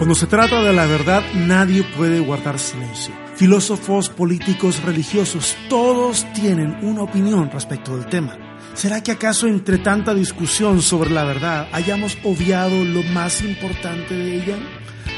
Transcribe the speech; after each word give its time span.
Cuando 0.00 0.14
se 0.14 0.26
trata 0.26 0.62
de 0.62 0.72
la 0.72 0.86
verdad, 0.86 1.22
nadie 1.34 1.82
puede 1.82 2.20
guardar 2.20 2.58
silencio. 2.58 3.12
Filósofos, 3.36 4.08
políticos, 4.08 4.82
religiosos, 4.82 5.54
todos 5.68 6.24
tienen 6.32 6.78
una 6.80 7.02
opinión 7.02 7.50
respecto 7.50 7.98
del 7.98 8.06
tema. 8.06 8.34
¿Será 8.72 9.02
que 9.02 9.12
acaso 9.12 9.46
entre 9.46 9.76
tanta 9.76 10.14
discusión 10.14 10.80
sobre 10.80 11.10
la 11.10 11.24
verdad 11.24 11.68
hayamos 11.72 12.16
obviado 12.24 12.82
lo 12.82 13.02
más 13.12 13.42
importante 13.42 14.14
de 14.14 14.36
ella? 14.36 14.56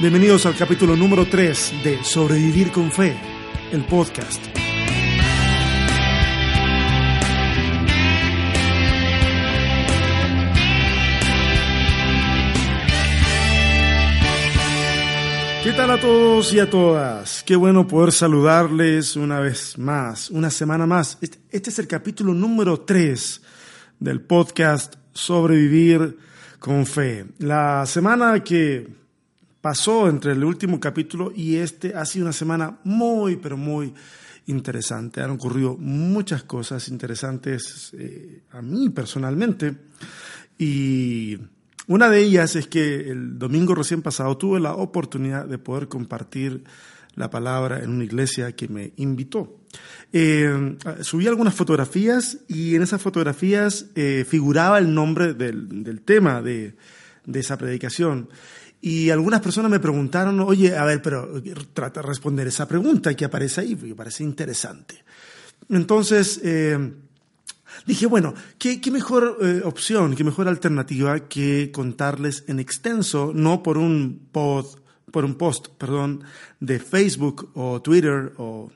Bienvenidos 0.00 0.46
al 0.46 0.56
capítulo 0.56 0.96
número 0.96 1.28
3 1.28 1.74
de 1.84 2.02
Sobrevivir 2.02 2.72
con 2.72 2.90
Fe, 2.90 3.16
el 3.70 3.84
podcast. 3.84 4.61
¿Qué 15.62 15.72
tal 15.72 15.92
a 15.92 16.00
todos 16.00 16.52
y 16.52 16.58
a 16.58 16.68
todas? 16.68 17.44
Qué 17.44 17.54
bueno 17.54 17.86
poder 17.86 18.10
saludarles 18.10 19.14
una 19.14 19.38
vez 19.38 19.78
más, 19.78 20.28
una 20.28 20.50
semana 20.50 20.86
más. 20.86 21.18
Este, 21.20 21.38
este 21.52 21.70
es 21.70 21.78
el 21.78 21.86
capítulo 21.86 22.34
número 22.34 22.80
3 22.80 23.40
del 24.00 24.22
podcast 24.22 24.96
Sobrevivir 25.12 26.18
con 26.58 26.84
Fe. 26.84 27.26
La 27.38 27.86
semana 27.86 28.42
que 28.42 28.88
pasó 29.60 30.08
entre 30.08 30.32
el 30.32 30.42
último 30.42 30.80
capítulo 30.80 31.32
y 31.32 31.54
este 31.54 31.94
ha 31.94 32.04
sido 32.06 32.24
una 32.24 32.32
semana 32.32 32.80
muy, 32.82 33.36
pero 33.36 33.56
muy 33.56 33.94
interesante. 34.46 35.20
Han 35.20 35.30
ocurrido 35.30 35.76
muchas 35.76 36.42
cosas 36.42 36.88
interesantes 36.88 37.92
eh, 37.96 38.42
a 38.50 38.60
mí 38.62 38.90
personalmente 38.90 39.76
y 40.58 41.38
una 41.88 42.08
de 42.08 42.20
ellas 42.20 42.56
es 42.56 42.66
que 42.66 43.10
el 43.10 43.38
domingo 43.38 43.74
recién 43.74 44.02
pasado 44.02 44.36
tuve 44.36 44.60
la 44.60 44.74
oportunidad 44.74 45.46
de 45.46 45.58
poder 45.58 45.88
compartir 45.88 46.64
la 47.14 47.30
palabra 47.30 47.80
en 47.82 47.90
una 47.90 48.04
iglesia 48.04 48.52
que 48.52 48.68
me 48.68 48.92
invitó. 48.96 49.58
Eh, 50.12 50.76
subí 51.00 51.26
algunas 51.26 51.54
fotografías 51.54 52.38
y 52.48 52.74
en 52.74 52.82
esas 52.82 53.02
fotografías 53.02 53.86
eh, 53.94 54.24
figuraba 54.28 54.78
el 54.78 54.94
nombre 54.94 55.34
del, 55.34 56.00
tema 56.04 56.40
de, 56.40 56.74
esa 57.32 57.58
predicación. 57.58 58.28
Y 58.80 59.10
algunas 59.10 59.40
personas 59.40 59.70
me 59.70 59.78
preguntaron, 59.78 60.40
oye, 60.40 60.76
a 60.76 60.84
ver, 60.84 61.02
pero 61.02 61.42
trata 61.72 62.00
de 62.00 62.06
responder 62.06 62.46
esa 62.48 62.66
pregunta 62.66 63.14
que 63.14 63.24
aparece 63.24 63.60
ahí, 63.60 63.76
porque 63.76 63.94
parece 63.94 64.24
interesante. 64.24 65.04
Entonces, 65.68 66.40
eh, 66.42 66.92
Dije, 67.86 68.06
bueno, 68.06 68.34
¿qué, 68.58 68.80
mejor 68.90 69.38
eh, 69.42 69.62
opción, 69.64 70.14
qué 70.14 70.24
mejor 70.24 70.48
alternativa 70.48 71.28
que 71.28 71.70
contarles 71.72 72.44
en 72.46 72.60
extenso, 72.60 73.32
no 73.34 73.62
por 73.62 73.78
un 73.78 74.28
post, 74.30 74.78
por 75.10 75.24
un 75.24 75.34
post, 75.34 75.68
perdón, 75.78 76.22
de 76.60 76.78
Facebook 76.78 77.50
o 77.54 77.82
Twitter 77.82 78.32
o, 78.38 78.70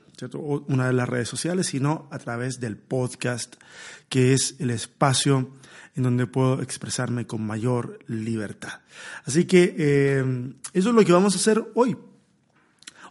una 0.67 0.87
de 0.87 0.93
las 0.93 1.07
redes 1.07 1.29
sociales, 1.29 1.67
sino 1.67 2.07
a 2.11 2.17
través 2.17 2.59
del 2.59 2.75
podcast, 2.75 3.55
que 4.09 4.33
es 4.33 4.55
el 4.57 4.71
espacio 4.71 5.51
en 5.95 6.03
donde 6.03 6.25
puedo 6.25 6.61
expresarme 6.61 7.27
con 7.27 7.45
mayor 7.45 7.99
libertad. 8.07 8.81
Así 9.25 9.45
que 9.45 9.75
eh, 9.77 10.53
eso 10.73 10.89
es 10.89 10.95
lo 10.95 11.05
que 11.05 11.11
vamos 11.11 11.35
a 11.35 11.37
hacer 11.37 11.63
hoy. 11.75 11.95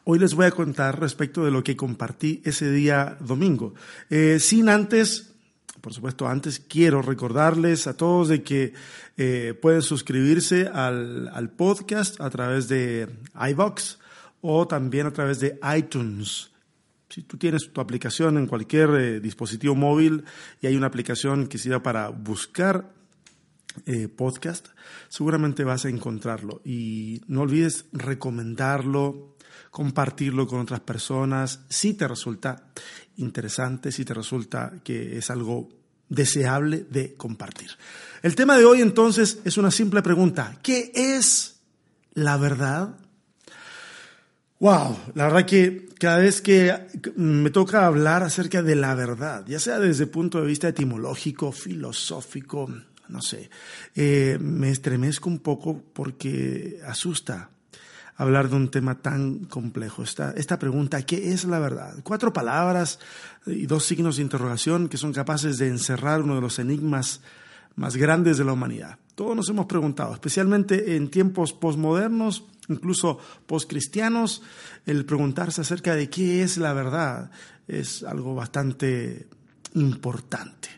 Hoy 0.03 0.19
les 0.19 0.35
voy 0.35 0.47
a 0.47 0.51
contar 0.51 1.01
respecto 1.01 1.45
de 1.45 1.51
lo 1.51 1.63
que 1.63 1.77
compartí 1.77 2.43
ese 2.45 2.71
día 2.71 3.17
domingo, 3.21 3.75
eh, 4.11 4.39
sin 4.41 4.69
antes 4.69 5.36
por 5.87 5.95
supuesto, 5.95 6.27
antes 6.27 6.59
quiero 6.59 7.01
recordarles 7.01 7.87
a 7.87 7.97
todos 7.97 8.27
de 8.27 8.43
que 8.43 8.73
eh, 9.17 9.55
pueden 9.63 9.83
suscribirse 9.83 10.67
al, 10.67 11.53
podcast 11.57 12.21
a 12.21 12.29
través 12.29 12.67
de 12.67 13.09
iBox 13.51 14.01
o 14.41 14.67
también 14.67 15.07
a 15.07 15.13
través 15.13 15.39
de 15.39 15.61
iTunes. 15.79 16.51
Si 17.09 17.23
tú 17.23 17.37
tienes 17.37 17.73
tu 17.73 17.81
aplicación 17.81 18.37
en 18.37 18.49
cualquier 18.49 18.91
eh, 18.97 19.21
dispositivo 19.21 19.77
móvil 19.77 20.25
y 20.61 20.67
hay 20.67 20.75
una 20.75 20.89
aplicación 20.89 21.47
que 21.47 21.57
sirva 21.57 21.85
para 21.85 22.09
buscar 22.09 22.93
eh, 23.85 24.09
podcast, 24.09 24.67
seguramente 25.09 25.63
vas 25.63 25.85
a 25.85 25.89
encontrarlo. 25.89 26.63
Y 26.65 27.23
no 27.29 27.43
olvides 27.43 27.85
recomendarlo, 27.93 29.36
compartirlo 29.71 30.47
con 30.47 30.61
otras 30.61 30.81
personas, 30.81 31.61
si 31.69 31.95
te 31.95 32.09
resulta 32.09 32.69
interesante, 33.17 33.93
si 33.93 34.05
te 34.05 34.15
resulta 34.15 34.75
que 34.83 35.19
es 35.19 35.31
algo 35.31 35.69
deseable 36.09 36.87
de 36.91 37.15
compartir. 37.15 37.71
El 38.23 38.35
tema 38.35 38.57
de 38.57 38.65
hoy 38.65 38.81
entonces 38.81 39.39
es 39.45 39.57
una 39.57 39.71
simple 39.71 40.03
pregunta. 40.03 40.59
¿Qué 40.63 40.93
es 40.95 41.57
la 42.15 42.37
verdad? 42.37 42.97
Wow, 44.59 44.97
la 45.15 45.25
verdad 45.25 45.47
que 45.47 45.89
cada 45.99 46.19
vez 46.19 46.41
que 46.41 46.75
me 47.17 47.51
toca 47.51 47.87
hablar 47.87 48.23
acerca 48.23 48.63
de 48.63 48.75
la 48.75 48.95
verdad, 48.95 49.45
ya 49.47 49.61
sea 49.61 49.79
desde 49.79 50.05
el 50.05 50.11
punto 50.11 50.41
de 50.41 50.47
vista 50.47 50.69
etimológico, 50.69 51.53
filosófico, 51.53 52.71
no 53.09 53.23
sé, 53.23 53.51
eh, 53.95 54.39
me 54.41 54.71
estremezco 54.71 55.29
un 55.29 55.41
poco 55.41 55.83
porque 55.93 56.81
asusta 56.87 57.51
hablar 58.17 58.49
de 58.49 58.57
un 58.57 58.69
tema 58.71 58.97
tan 58.97 59.45
complejo. 59.45 60.03
Esta, 60.03 60.33
esta 60.33 60.59
pregunta, 60.59 61.03
¿qué 61.03 61.33
es 61.33 61.45
la 61.45 61.59
verdad? 61.59 61.95
Cuatro 62.03 62.33
palabras 62.33 62.99
y 63.47 63.67
dos 63.67 63.85
signos 63.85 64.17
de 64.17 64.23
interrogación 64.23 64.89
que 64.89 64.97
son 64.97 65.13
capaces 65.13 65.59
de 65.59 65.69
encerrar 65.69 66.23
uno 66.23 66.35
de 66.37 66.41
los 66.41 66.59
enigmas 66.59 67.21
más 67.77 67.97
grandes 67.97 68.39
de 68.39 68.45
la 68.45 68.53
humanidad. 68.53 68.99
Todos 69.15 69.37
nos 69.37 69.49
hemos 69.49 69.67
preguntado, 69.67 70.13
especialmente 70.13 70.97
en 70.97 71.09
tiempos 71.09 71.53
posmodernos, 71.53 72.45
incluso 72.69 73.19
poscristianos, 73.47 74.43
el 74.87 75.05
preguntarse 75.05 75.61
acerca 75.61 75.95
de 75.95 76.11
qué 76.11 76.43
es 76.43 76.59
la 76.59 76.73
verdad 76.73 77.31
es 77.69 78.03
algo 78.03 78.35
bastante 78.35 79.29
importante. 79.75 80.69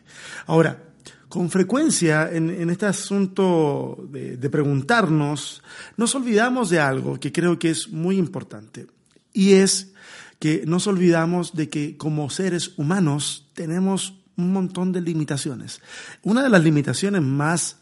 Ahora, 0.47 0.88
con 1.29 1.51
frecuencia 1.51 2.29
en, 2.31 2.69
este 2.69 2.87
asunto 2.87 4.07
de, 4.11 4.49
preguntarnos, 4.49 5.61
nos 5.95 6.15
olvidamos 6.15 6.71
de 6.71 6.79
algo 6.79 7.19
que 7.19 7.31
creo 7.31 7.59
que 7.59 7.69
es 7.69 7.89
muy 7.89 8.17
importante, 8.17 8.87
y 9.31 9.53
es 9.53 9.93
que 10.39 10.63
nos 10.65 10.87
olvidamos 10.87 11.53
de 11.53 11.69
que 11.69 11.97
como 11.97 12.29
seres 12.29 12.71
humanos 12.77 13.47
tenemos 13.53 14.15
un 14.37 14.53
montón 14.53 14.91
de 14.91 15.01
limitaciones. 15.01 15.81
Una 16.23 16.41
de 16.41 16.49
las 16.49 16.63
limitaciones 16.63 17.21
más 17.21 17.77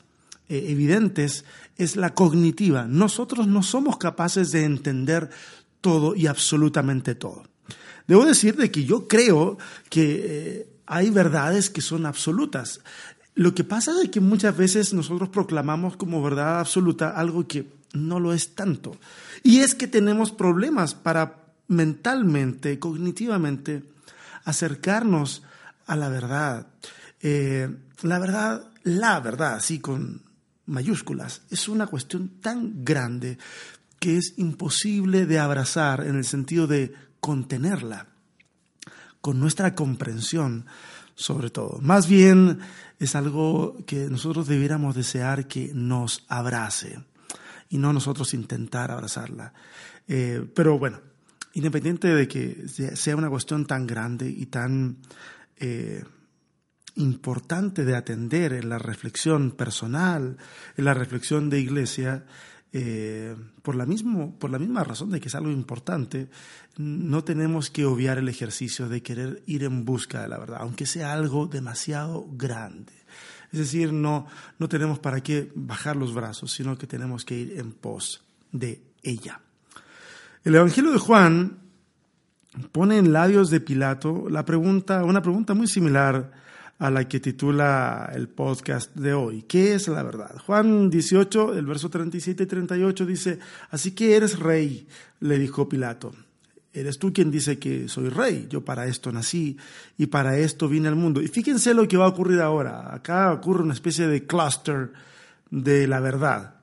eh, 0.49 0.65
evidentes 0.69 1.45
es 1.77 1.95
la 1.95 2.13
cognitiva. 2.13 2.85
Nosotros 2.85 3.47
no 3.47 3.63
somos 3.63 3.97
capaces 3.97 4.51
de 4.51 4.65
entender 4.65 5.29
todo 5.81 6.15
y 6.15 6.27
absolutamente 6.27 7.15
todo. 7.15 7.43
Debo 8.07 8.25
decir 8.25 8.55
de 8.55 8.71
que 8.71 8.85
yo 8.85 9.07
creo 9.07 9.57
que 9.89 10.25
eh, 10.25 10.69
hay 10.87 11.11
verdades 11.11 11.69
que 11.69 11.81
son 11.81 12.05
absolutas. 12.05 12.81
Lo 13.37 13.53
que 13.53 13.63
pasa 13.63 13.91
es 14.01 14.09
que 14.09 14.19
muchas 14.19 14.57
veces 14.57 14.95
nosotros 14.95 15.29
proclamamos 15.29 15.95
como 15.95 16.23
verdad 16.23 16.59
absoluta 16.59 17.11
algo 17.11 17.47
que 17.47 17.67
no 17.93 18.19
lo 18.19 18.33
es 18.33 18.55
tanto. 18.55 18.97
Y 19.43 19.59
es 19.59 19.75
que 19.75 19.87
tenemos 19.87 20.31
problemas 20.31 20.95
para 20.95 21.45
mentalmente, 21.67 22.79
cognitivamente, 22.79 23.83
acercarnos 24.43 25.43
a 25.85 25.95
la 25.95 26.09
verdad. 26.09 26.65
Eh, 27.21 27.69
la 28.01 28.17
verdad, 28.17 28.71
la 28.81 29.19
verdad, 29.19 29.53
así 29.53 29.77
con 29.77 30.23
mayúsculas, 30.65 31.43
es 31.51 31.69
una 31.69 31.85
cuestión 31.85 32.39
tan 32.41 32.83
grande 32.83 33.37
que 33.99 34.17
es 34.17 34.33
imposible 34.37 35.27
de 35.27 35.37
abrazar 35.37 36.07
en 36.07 36.15
el 36.15 36.25
sentido 36.25 36.65
de 36.65 36.91
contenerla 37.19 38.07
con 39.21 39.39
nuestra 39.39 39.75
comprensión 39.75 40.65
sobre 41.17 41.49
todo. 41.49 41.79
Más 41.81 42.07
bien 42.07 42.59
es 42.99 43.15
algo 43.15 43.75
que 43.85 44.07
nosotros 44.07 44.47
debiéramos 44.47 44.95
desear 44.95 45.47
que 45.47 45.71
nos 45.73 46.23
abrace 46.29 46.99
y 47.69 47.79
no 47.79 47.91
nosotros 47.91 48.33
intentar 48.33 48.91
abrazarla. 48.91 49.51
Eh, 50.07 50.47
pero 50.55 50.77
bueno, 50.77 51.01
independiente 51.53 52.07
de 52.07 52.27
que 52.27 52.67
sea 52.67 53.15
una 53.15 53.29
cuestión 53.29 53.65
tan 53.65 53.87
grande 53.87 54.29
y 54.29 54.45
tan 54.45 54.97
eh, 55.57 56.03
importante 56.95 57.83
de 57.83 57.95
atender 57.95 58.53
en 58.53 58.69
la 58.69 58.77
reflexión 58.77 59.51
personal, 59.51 60.37
en 60.77 60.85
la 60.85 60.93
reflexión 60.93 61.49
de 61.49 61.59
iglesia, 61.59 62.25
eh, 62.73 63.35
por, 63.61 63.75
la 63.75 63.85
mismo, 63.85 64.37
por 64.37 64.51
la 64.51 64.59
misma 64.59 64.83
razón 64.83 65.09
de 65.09 65.19
que 65.19 65.29
es 65.29 65.35
algo 65.35 65.51
importante, 65.51 66.29
no 66.77 67.23
tenemos 67.23 67.69
que 67.69 67.85
obviar 67.85 68.17
el 68.17 68.29
ejercicio 68.29 68.89
de 68.89 69.01
querer 69.01 69.41
ir 69.45 69.63
en 69.63 69.85
busca 69.85 70.21
de 70.21 70.27
la 70.27 70.37
verdad, 70.37 70.59
aunque 70.61 70.85
sea 70.85 71.13
algo 71.13 71.47
demasiado 71.47 72.27
grande. 72.31 72.93
Es 73.51 73.59
decir, 73.59 73.93
no, 73.93 74.27
no 74.59 74.67
tenemos 74.67 74.99
para 74.99 75.21
qué 75.21 75.51
bajar 75.55 75.95
los 75.95 76.13
brazos, 76.13 76.51
sino 76.51 76.77
que 76.77 76.87
tenemos 76.87 77.23
que 77.23 77.37
ir 77.37 77.57
en 77.57 77.71
pos 77.71 78.23
de 78.51 78.81
ella. 79.01 79.39
El 80.43 80.55
Evangelio 80.55 80.91
de 80.91 80.99
Juan 80.99 81.57
pone 82.71 82.97
en 82.97 83.13
labios 83.13 83.49
de 83.49 83.61
Pilato 83.61 84.27
la 84.29 84.43
pregunta, 84.45 85.03
una 85.03 85.21
pregunta 85.21 85.53
muy 85.53 85.67
similar 85.67 86.31
a 86.79 86.91
la 86.91 87.07
que 87.07 87.19
titula 87.19 88.11
el 88.13 88.29
podcast 88.29 88.95
de 88.95 89.13
hoy. 89.13 89.43
¿Qué 89.43 89.73
es 89.73 89.87
la 89.87 90.03
verdad? 90.03 90.37
Juan 90.45 90.89
18, 90.89 91.57
el 91.57 91.65
verso 91.65 91.89
37 91.89 92.43
y 92.43 92.45
38 92.45 93.05
dice, 93.05 93.39
así 93.71 93.91
que 93.91 94.15
eres 94.15 94.39
rey, 94.39 94.87
le 95.19 95.39
dijo 95.39 95.67
Pilato. 95.67 96.13
Eres 96.73 96.99
tú 96.99 97.11
quien 97.11 97.31
dice 97.31 97.57
que 97.57 97.87
soy 97.87 98.09
rey, 98.09 98.45
yo 98.49 98.63
para 98.63 98.85
esto 98.85 99.11
nací 99.11 99.57
y 99.97 100.05
para 100.07 100.37
esto 100.37 100.69
vine 100.69 100.87
al 100.87 100.95
mundo. 100.95 101.21
Y 101.21 101.27
fíjense 101.27 101.73
lo 101.73 101.87
que 101.87 101.97
va 101.97 102.05
a 102.05 102.09
ocurrir 102.09 102.39
ahora. 102.39 102.93
Acá 102.93 103.33
ocurre 103.33 103.63
una 103.63 103.73
especie 103.73 104.05
de 104.07 104.27
cluster 104.27 104.91
de 105.49 105.87
la 105.87 105.99
verdad. 105.99 106.57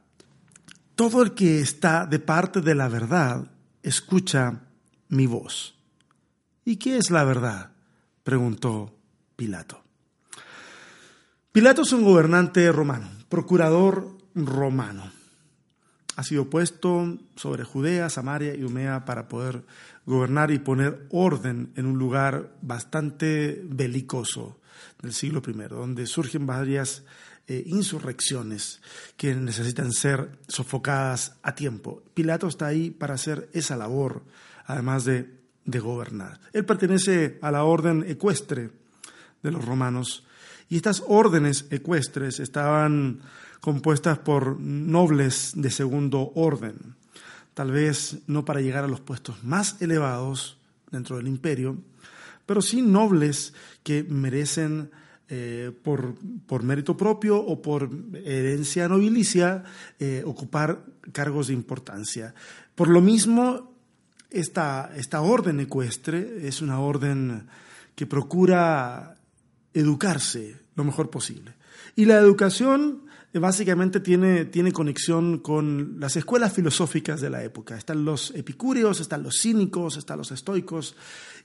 Todo 0.95 1.23
el 1.23 1.33
que 1.33 1.59
está 1.61 2.07
de 2.07 2.21
parte 2.21 2.61
de 2.61 2.77
la 2.77 2.89
verdad 2.89 3.51
escucha 3.83 4.61
mi 5.09 5.27
voz. 5.27 5.75
¿Y 6.65 6.77
qué 6.77 6.97
es 6.99 7.11
la 7.11 7.25
verdad? 7.25 7.73
preguntó 8.23 8.97
Pilato. 9.35 9.84
Pilato 11.55 11.83
es 11.83 11.93
un 11.93 12.03
gobernante 12.03 12.73
romano, 12.73 13.09
procurador 13.29 14.19
romano. 14.35 15.13
Ha 16.17 16.25
sido 16.25 16.51
puesto 16.51 17.17
sobre 17.37 17.63
Judea, 17.63 18.11
Samaria 18.11 18.57
y 18.57 18.65
Umea 18.65 19.05
para 19.05 19.29
poder 19.29 19.63
gobernar 20.05 20.51
y 20.51 20.59
poner 20.59 21.07
orden 21.11 21.73
en 21.77 21.87
un 21.87 21.97
lugar 21.97 22.57
bastante 22.61 23.63
belicoso 23.67 24.59
del 25.01 25.13
siglo 25.13 25.43
I, 25.47 25.53
donde 25.69 26.09
surgen 26.09 26.45
varias 26.45 27.05
eh, 27.47 27.63
insurrecciones 27.67 28.83
que 29.17 29.37
necesitan 29.37 29.93
ser 29.93 30.31
sofocadas 30.49 31.37
a 31.45 31.55
tiempo. 31.55 32.03
Pilato 32.15 32.49
está 32.49 32.67
ahí 32.67 32.91
para 32.91 33.15
hacer 33.15 33.49
esa 33.53 33.77
labor, 33.77 34.25
además 34.67 35.05
de, 35.05 35.31
de 35.65 35.79
gobernar. 35.79 36.41
Él 36.53 36.65
pertenece 36.65 37.39
a 37.43 37.53
la 37.53 37.63
orden 37.63 38.05
ecuestre 38.09 38.73
de 39.41 39.53
los 39.53 39.65
romanos 39.65 40.25
y 40.75 40.79
estas 40.79 41.05
órdenes 41.07 41.67
ecuestres 41.71 42.41
estaban 42.41 43.21
compuestas 43.61 44.19
por 44.19 44.59
nobles 44.59 45.53
de 45.55 45.71
segundo 45.71 46.33
orden, 46.35 46.97
tal 47.55 47.71
vez 47.71 48.19
no 48.27 48.45
para 48.45 48.61
llegar 48.61 48.83
a 48.83 48.89
los 48.89 48.99
puestos 48.99 49.45
más 49.45 49.81
elevados 49.81 50.59
dentro 50.91 51.17
del 51.17 51.29
imperio, 51.29 51.79
pero 52.45 52.61
sí 52.61 52.83
nobles 52.83 53.55
que 53.85 54.03
merecen 54.03 54.91
eh, 55.29 55.71
por, 55.85 56.17
por, 56.45 56.65
mérito 56.65 56.97
propio 56.97 57.39
o 57.39 57.63
por 57.63 57.89
herencia 58.25 58.89
nobilicia, 58.89 59.63
eh, 60.01 60.25
ocupar 60.27 60.85
cargos 61.13 61.47
de 61.47 61.53
importancia. 61.53 62.35
Por 62.75 62.89
lo 62.89 63.01
mismo, 63.01 63.77
esta, 64.29 64.91
esta 64.97 65.21
orden 65.21 65.61
ecuestre 65.61 66.49
es 66.49 66.63
una 66.63 66.81
orden 66.81 67.47
que 67.95 68.09
procura 68.09 69.15
educarse 69.73 70.64
lo 70.77 70.85
mejor 70.85 71.11
posible. 71.11 71.55
Y 71.97 72.05
la 72.05 72.17
educación 72.17 73.03
básicamente 73.33 73.99
tiene, 73.99 74.45
tiene 74.45 74.73
conexión 74.73 75.39
con 75.39 75.97
las 75.99 76.17
escuelas 76.17 76.53
filosóficas 76.53 77.21
de 77.21 77.31
la 77.31 77.43
época. 77.43 77.77
Están 77.77 78.05
los 78.05 78.31
epicúreos, 78.35 79.01
están 79.01 79.23
los 79.25 79.41
cínicos, 79.41 79.97
están 79.97 80.19
los 80.19 80.31
estoicos, 80.31 80.95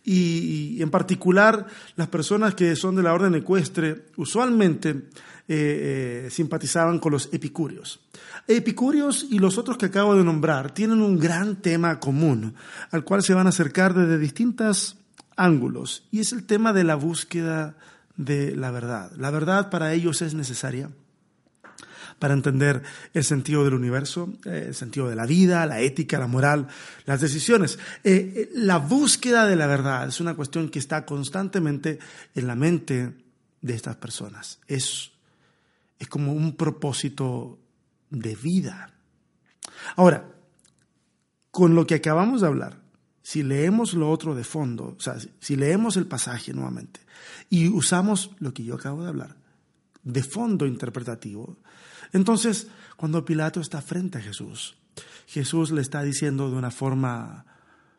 y, 0.04 0.82
en 0.82 0.90
particular 0.90 1.68
las 1.96 2.08
personas 2.08 2.56
que 2.56 2.76
son 2.76 2.96
de 2.96 3.04
la 3.04 3.14
orden 3.14 3.36
ecuestre 3.36 4.06
usualmente 4.16 4.90
eh, 5.48 6.26
eh, 6.26 6.28
simpatizaban 6.30 7.00
con 7.00 7.12
los 7.12 7.30
epicúreos. 7.34 8.00
Epicúreos 8.48 9.26
y 9.30 9.40
los 9.40 9.58
otros 9.58 9.78
que 9.78 9.88
acabo 9.88 10.16
de 10.16 10.24
nombrar 10.24 10.72
tienen 10.74 11.02
un 11.02 11.20
gran 11.20 11.58
tema 11.58 12.00
común 12.00 12.56
al 12.92 13.04
cual 13.04 13.24
se 13.24 13.34
van 13.34 13.48
a 13.48 13.50
acercar 13.50 13.94
desde 13.94 14.18
distintos 14.18 14.98
ángulos 15.36 16.08
y 16.12 16.20
es 16.20 16.32
el 16.34 16.46
tema 16.46 16.72
de 16.72 16.84
la 16.84 16.96
búsqueda 16.96 17.76
de 18.20 18.54
la 18.54 18.70
verdad. 18.70 19.12
La 19.18 19.32
verdad 19.32 19.70
para 19.70 19.94
ellos 19.94 20.22
es 20.22 20.34
necesaria 20.34 20.90
para 22.20 22.34
entender 22.34 22.84
el 23.14 23.24
sentido 23.24 23.64
del 23.64 23.74
universo, 23.74 24.34
eh, 24.44 24.66
el 24.68 24.76
sentido 24.76 25.08
de 25.08 25.16
la 25.16 25.26
vida, 25.26 25.66
la 25.66 25.80
ética, 25.80 26.20
la 26.20 26.28
moral, 26.28 26.68
las 27.06 27.22
decisiones. 27.22 27.80
Eh, 28.04 28.34
eh, 28.36 28.50
la 28.56 28.78
búsqueda 28.78 29.48
de 29.48 29.56
la 29.56 29.68
verdad 29.68 30.10
es 30.10 30.20
una 30.20 30.36
cuestión 30.36 30.68
que 30.68 30.80
está 30.80 31.06
constantemente 31.06 31.98
en 32.36 32.46
la 32.46 32.56
mente 32.56 33.14
de 33.62 33.74
estas 33.74 33.96
personas. 33.96 34.60
Es, 34.68 35.12
es 35.98 36.08
como 36.10 36.34
un 36.34 36.58
propósito 36.58 37.58
de 38.10 38.36
vida. 38.36 38.92
Ahora, 39.96 40.26
con 41.52 41.74
lo 41.74 41.88
que 41.88 41.96
acabamos 41.96 42.42
de 42.42 42.48
hablar, 42.48 42.89
si 43.30 43.44
leemos 43.44 43.94
lo 43.94 44.10
otro 44.10 44.34
de 44.34 44.44
fondo, 44.44 44.96
o 44.98 45.00
sea, 45.00 45.18
si 45.40 45.56
leemos 45.56 45.98
el 45.98 46.08
pasaje 46.08 46.52
nuevamente 46.52 47.00
y 47.48 47.68
usamos 47.68 48.32
lo 48.40 48.56
que 48.56 48.64
yo 48.64 48.74
acabo 48.74 49.04
de 49.04 49.10
hablar 49.10 49.36
de 50.02 50.24
fondo 50.24 50.66
interpretativo, 50.66 51.60
entonces, 52.12 52.70
cuando 52.98 53.26
Pilato 53.26 53.62
está 53.62 53.84
frente 53.84 54.18
a 54.18 54.22
Jesús, 54.22 54.78
Jesús 55.28 55.70
le 55.70 55.82
está 55.82 56.02
diciendo 56.02 56.50
de 56.50 56.58
una 56.58 56.72
forma 56.72 57.46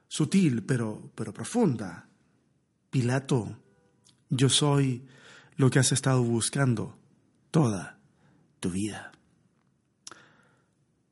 sutil, 0.08 0.64
pero, 0.64 1.12
pero 1.14 1.32
profunda, 1.32 2.08
Pilato, 2.90 3.56
yo 4.30 4.48
soy 4.48 5.06
lo 5.54 5.70
que 5.70 5.78
has 5.78 5.92
estado 5.92 6.24
buscando 6.24 6.98
toda 7.52 8.00
tu 8.58 8.70
vida. 8.70 9.12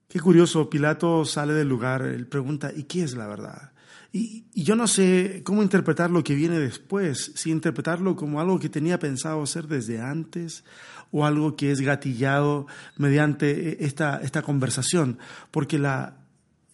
Qué 0.08 0.18
curioso, 0.18 0.68
Pilato 0.68 1.24
sale 1.24 1.52
del 1.52 1.68
lugar, 1.68 2.02
él 2.02 2.26
pregunta, 2.26 2.72
¿y 2.74 2.82
qué 2.82 3.04
es 3.04 3.14
la 3.14 3.28
verdad? 3.28 3.77
Y, 4.12 4.44
yo 4.54 4.74
no 4.74 4.86
sé 4.86 5.42
cómo 5.44 5.62
interpretar 5.62 6.10
lo 6.10 6.24
que 6.24 6.34
viene 6.34 6.58
después, 6.58 7.32
si 7.36 7.50
interpretarlo 7.50 8.16
como 8.16 8.40
algo 8.40 8.58
que 8.58 8.68
tenía 8.68 8.98
pensado 8.98 9.42
hacer 9.42 9.68
desde 9.68 10.00
antes 10.00 10.64
o 11.10 11.24
algo 11.24 11.56
que 11.56 11.70
es 11.70 11.80
gatillado 11.80 12.66
mediante 12.96 13.84
esta, 13.84 14.20
esta 14.22 14.42
conversación, 14.42 15.18
porque 15.50 15.78
la, 15.78 16.16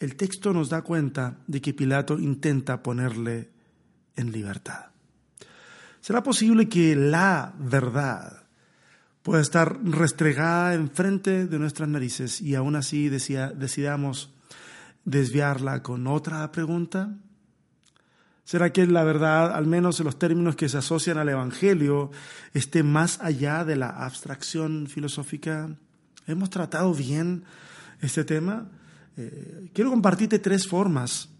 el 0.00 0.16
texto 0.16 0.52
nos 0.52 0.70
da 0.70 0.82
cuenta 0.82 1.38
de 1.46 1.60
que 1.60 1.75
Pilato 1.75 2.19
intenta 2.19 2.82
ponerle 2.82 3.50
en 4.16 4.32
libertad. 4.32 4.86
¿Será 6.00 6.22
posible 6.22 6.69
que 6.69 6.94
la 6.96 7.54
verdad 7.58 8.44
pueda 9.22 9.40
estar 9.40 9.82
restregada 9.82 10.75
enfrente 10.75 11.46
de 11.46 11.58
nuestras 11.58 11.88
narices 11.88 12.42
y 12.42 12.54
aún 12.54 12.76
así 12.76 13.08
decidamos 13.08 14.33
desviarla 15.05 15.83
con 15.83 16.06
otra 16.06 16.51
pregunta? 16.53 17.15
¿Será 18.45 18.73
que 18.73 18.87
la 18.87 19.05
verdad, 19.05 19.55
al 19.55 19.67
menos 19.67 20.01
en 20.01 20.06
los 20.06 20.19
términos 20.19 20.55
que 20.55 20.69
se 20.69 20.77
asocian 20.77 21.17
al 21.17 21.31
Evangelio, 21.31 22.11
esté 22.53 22.83
más 22.83 23.19
allá 23.21 23.65
de 23.65 23.77
la 23.77 23.89
abstracción 23.89 24.87
filosófica? 24.87 25.75
¿Hemos 26.27 26.51
tratado 26.51 26.93
bien 26.93 27.45
este 28.03 28.25
tema? 28.25 28.69
Eh, 29.17 29.71
quiero 29.73 29.91
compartirte 29.91 30.39
tres 30.39 30.67
formas 30.67 31.31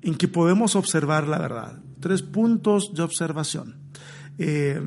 en 0.00 0.14
que 0.14 0.28
podemos 0.28 0.74
observar 0.76 1.28
la 1.28 1.38
verdad, 1.38 1.78
tres 2.00 2.22
puntos 2.22 2.94
de 2.94 3.02
observación. 3.02 3.76
Eh, 4.38 4.80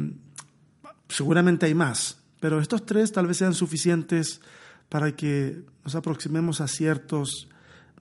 seguramente 1.10 1.68
hay 1.68 1.76
más, 1.76 2.20
pero 2.40 2.60
estos 2.60 2.86
tres 2.86 3.12
tal 3.12 3.28
vez 3.28 3.38
sean 3.38 3.54
suficientes 3.54 4.42
para 4.90 5.16
que 5.16 5.64
nos 5.88 5.96
aproximemos 5.96 6.60
a 6.60 6.68
ciertos 6.68 7.48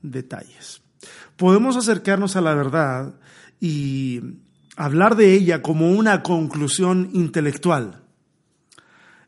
detalles. 0.02 0.82
Podemos 1.36 1.76
acercarnos 1.76 2.34
a 2.34 2.40
la 2.40 2.52
verdad 2.52 3.14
y 3.60 4.20
hablar 4.76 5.14
de 5.14 5.34
ella 5.34 5.62
como 5.62 5.92
una 5.92 6.24
conclusión 6.24 7.10
intelectual. 7.12 8.02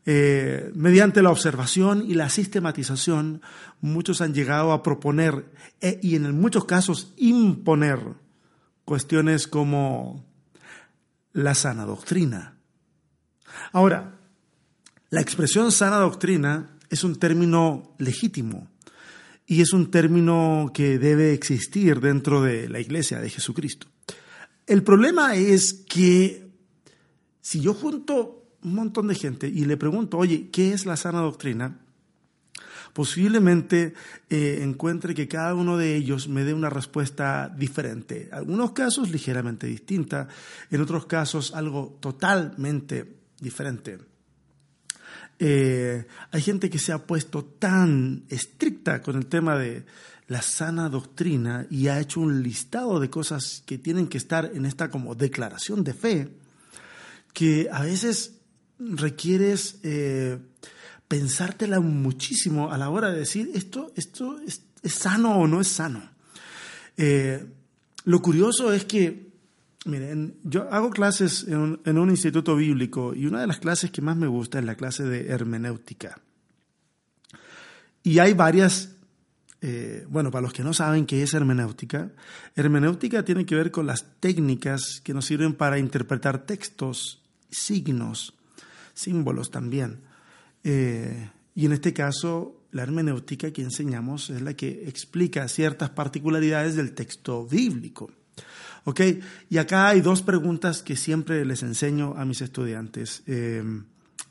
Eh, 0.07 0.73
mediante 0.75 1.23
la 1.23 1.31
observación 1.31 2.03
y 2.05 2.15
la 2.15 2.31
sistematización, 2.31 3.43
muchos 3.81 4.23
han 4.23 4.35
llegado 4.35 4.73
a 4.73 4.83
proponer 4.83 5.53
e, 5.81 6.01
y 6.03 6.17
en 6.17 6.41
muchos 6.41 6.65
casos 6.65 7.13
imponer 7.17 8.01
cuestiones 8.85 9.47
como 9.47 10.27
la 11.33 11.55
sana 11.55 11.85
doctrina. 11.85 12.57
Ahora, 13.71 14.19
la 15.11 15.21
expresión 15.21 15.71
sana 15.71 15.99
doctrina 15.99 16.71
es 16.91 17.05
un 17.05 17.17
término 17.17 17.95
legítimo 17.99 18.69
y 19.47 19.63
es 19.63 19.73
un 19.73 19.91
término 19.91 20.71
que 20.75 20.99
debe 20.99 21.33
existir 21.33 22.01
dentro 22.01 22.43
de 22.43 22.69
la 22.69 22.81
iglesia 22.81 23.21
de 23.21 23.31
Jesucristo. 23.31 23.87
El 24.67 24.83
problema 24.83 25.35
es 25.35 25.73
que 25.73 26.47
si 27.41 27.61
yo 27.61 27.73
junto 27.73 28.39
un 28.63 28.75
montón 28.75 29.09
de 29.09 29.15
gente 29.15 29.49
y 29.49 29.65
le 29.65 29.77
pregunto, 29.79 30.19
oye, 30.19 30.51
¿qué 30.51 30.73
es 30.73 30.85
la 30.85 30.97
sana 30.97 31.21
doctrina? 31.21 31.79
Posiblemente 32.93 33.95
eh, 34.29 34.61
encuentre 34.63 35.15
que 35.15 35.29
cada 35.29 35.55
uno 35.55 35.79
de 35.79 35.95
ellos 35.97 36.29
me 36.29 36.45
dé 36.45 36.53
una 36.53 36.69
respuesta 36.69 37.49
diferente. 37.49 38.29
En 38.29 38.35
algunos 38.35 38.73
casos 38.73 39.11
ligeramente 39.11 39.67
distinta, 39.67 40.29
en 40.71 40.81
otros 40.81 41.07
casos 41.07 41.55
algo 41.55 41.97
totalmente 42.01 43.17
diferente. 43.41 43.99
Eh, 45.39 46.07
hay 46.33 46.43
gente 46.43 46.69
que 46.69 46.79
se 46.79 46.93
ha 46.93 47.07
puesto 47.07 47.45
tan 47.45 48.25
estricta 48.29 49.03
con 49.03 49.17
el 49.17 49.27
tema 49.27 49.57
de 49.57 49.85
la 50.27 50.43
sana 50.43 50.89
doctrina 50.89 51.67
y 51.71 51.89
ha 51.89 52.01
hecho 52.01 52.21
un 52.21 52.43
listado 52.43 53.01
de 53.01 53.09
cosas 53.09 53.63
que 53.65 53.79
tienen 53.79 54.09
que 54.09 54.19
estar 54.19 54.51
en 54.55 54.67
esta 54.67 54.91
como 54.91 55.15
declaración 55.15 55.85
de 55.85 55.95
fe, 55.95 56.29
que 57.33 57.69
a 57.73 57.83
veces 57.83 58.35
requieres 58.79 59.79
eh, 59.83 60.39
pensártela 61.09 61.81
muchísimo 61.81 62.71
a 62.71 62.79
la 62.79 62.91
hora 62.91 63.11
de 63.11 63.21
decir 63.21 63.51
esto, 63.55 63.93
esto 63.97 64.39
es, 64.41 64.63
sano 64.85 65.39
o 65.39 65.47
no 65.47 65.61
es 65.61 65.69
sano. 65.69 66.11
Eh, 66.97 67.47
lo 68.05 68.21
curioso 68.21 68.73
es 68.73 68.85
que, 68.85 69.28
miren, 69.89 70.39
yo 70.45 70.69
hago 70.71 70.91
clases 70.91 71.47
en 71.49 71.59
un, 71.59 71.81
en 71.85 71.99
un 71.99 72.11
instituto 72.11 72.55
bíblico 72.55 73.15
y 73.15 73.27
una 73.27 73.41
de 73.41 73.47
las 73.47 73.59
clases 73.59 73.91
que 73.91 74.03
más 74.03 74.17
me 74.17 74.27
gusta 74.27 74.59
es 74.59 74.65
la 74.65 74.77
clase 74.77 75.05
de 75.05 75.29
hermenéutica. 75.29 76.21
Y 78.03 78.21
hay 78.21 78.35
varias 78.35 78.95
eh, 79.61 80.07
bueno, 80.09 80.31
para 80.31 80.43
los 80.43 80.53
que 80.53 80.63
no 80.63 80.73
saben 80.73 81.05
qué 81.05 81.23
es 81.23 81.35
hermenéutica, 81.35 82.13
hermenéutica 82.55 83.25
tiene 83.25 83.45
que 83.45 83.57
ver 83.57 83.71
con 83.73 83.87
las 83.87 84.05
técnicas 84.21 85.01
que 85.03 85.13
nos 85.13 85.25
sirven 85.25 85.55
para 85.55 85.79
interpretar 85.79 86.47
textos, 86.47 87.21
signos, 87.51 88.35
símbolos 88.95 89.51
también. 89.51 90.01
Eh, 90.63 91.31
y 91.57 91.67
en 91.67 91.73
este 91.73 91.93
caso, 91.93 92.63
la 92.71 92.85
hermenéutica 92.85 93.53
que 93.53 93.63
enseñamos 93.63 94.31
es 94.31 94.43
la 94.43 94.55
que 94.55 94.85
explica 94.89 95.49
ciertas 95.49 95.91
particularidades 95.91 96.77
del 96.77 96.93
texto 96.93 97.45
bíblico. 97.45 98.13
¿Ok? 98.85 99.01
Y 99.51 99.59
acá 99.59 99.89
hay 99.89 100.01
dos 100.01 100.23
preguntas 100.23 100.83
que 100.83 100.97
siempre 100.97 101.45
les 101.45 101.63
enseño 101.63 102.15
a 102.17 102.25
mis 102.25 102.41
estudiantes. 102.41 103.23
Eh, 103.27 103.63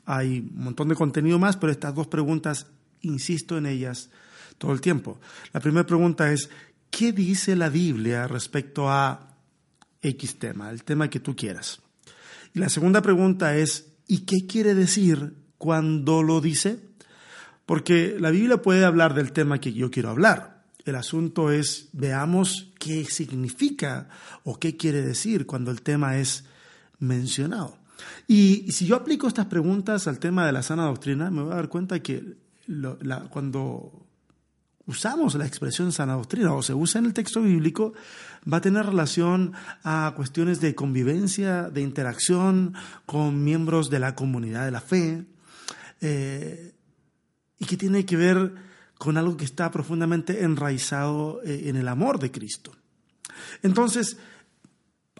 hay 0.04 0.40
un 0.40 0.64
montón 0.64 0.88
de 0.88 0.94
contenido 0.94 1.38
más, 1.38 1.56
pero 1.56 1.72
estas 1.72 1.94
dos 1.94 2.06
preguntas, 2.06 2.66
insisto 3.02 3.58
en 3.58 3.66
ellas, 3.66 4.10
todo 4.56 4.72
el 4.72 4.80
tiempo. 4.80 5.20
La 5.52 5.60
primera 5.60 5.86
pregunta 5.86 6.32
es, 6.32 6.50
¿qué 6.90 7.12
dice 7.12 7.56
la 7.56 7.68
Biblia 7.68 8.26
respecto 8.26 8.90
a 8.90 9.36
X 10.02 10.38
tema, 10.38 10.70
el 10.70 10.82
tema 10.84 11.08
que 11.08 11.20
tú 11.20 11.36
quieras? 11.36 11.80
Y 12.54 12.58
la 12.58 12.68
segunda 12.68 13.02
pregunta 13.02 13.56
es, 13.56 13.92
¿y 14.06 14.20
qué 14.20 14.46
quiere 14.46 14.74
decir 14.74 15.34
cuando 15.58 16.22
lo 16.22 16.40
dice? 16.40 16.80
Porque 17.66 18.16
la 18.18 18.30
Biblia 18.30 18.62
puede 18.62 18.84
hablar 18.84 19.14
del 19.14 19.32
tema 19.32 19.60
que 19.60 19.74
yo 19.74 19.90
quiero 19.90 20.08
hablar. 20.08 20.57
El 20.88 20.96
asunto 20.96 21.50
es, 21.50 21.88
veamos 21.92 22.72
qué 22.78 23.04
significa 23.04 24.08
o 24.44 24.58
qué 24.58 24.76
quiere 24.76 25.02
decir 25.02 25.46
cuando 25.46 25.70
el 25.70 25.82
tema 25.82 26.18
es 26.18 26.44
mencionado. 26.98 27.76
Y, 28.26 28.70
si 28.72 28.86
yo 28.86 28.96
aplico 28.96 29.28
estas 29.28 29.46
preguntas 29.46 30.06
al 30.08 30.18
tema 30.18 30.46
de 30.46 30.52
la 30.52 30.62
sana 30.62 30.86
doctrina, 30.86 31.30
me 31.30 31.42
voy 31.42 31.52
a 31.52 31.56
dar 31.56 31.68
cuenta 31.68 32.00
que 32.00 32.36
cuando 33.30 34.06
usamos 34.86 35.34
la 35.34 35.46
expresión 35.46 35.92
sana 35.92 36.14
doctrina 36.14 36.54
o 36.54 36.62
se 36.62 36.74
usa 36.74 37.00
en 37.00 37.06
el 37.06 37.12
texto 37.12 37.42
bíblico, 37.42 37.92
va 38.50 38.58
a 38.58 38.62
tener 38.62 38.86
relación 38.86 39.52
a 39.84 40.12
cuestiones 40.16 40.60
de 40.60 40.74
convivencia, 40.74 41.70
de 41.70 41.82
interacción 41.82 42.74
con 43.04 43.44
miembros 43.44 43.90
de 43.90 43.98
la 43.98 44.14
comunidad 44.14 44.64
de 44.64 44.70
la 44.70 44.80
fe, 44.80 45.26
eh, 46.00 46.74
y 47.58 47.64
que 47.66 47.76
tiene 47.76 48.06
que 48.06 48.16
ver 48.16 48.54
con 48.98 49.16
algo 49.16 49.36
que 49.36 49.44
está 49.44 49.70
profundamente 49.70 50.42
enraizado 50.42 51.40
eh, 51.44 51.62
en 51.66 51.76
el 51.76 51.88
amor 51.88 52.18
de 52.18 52.30
Cristo. 52.30 52.72
Entonces, 53.62 54.18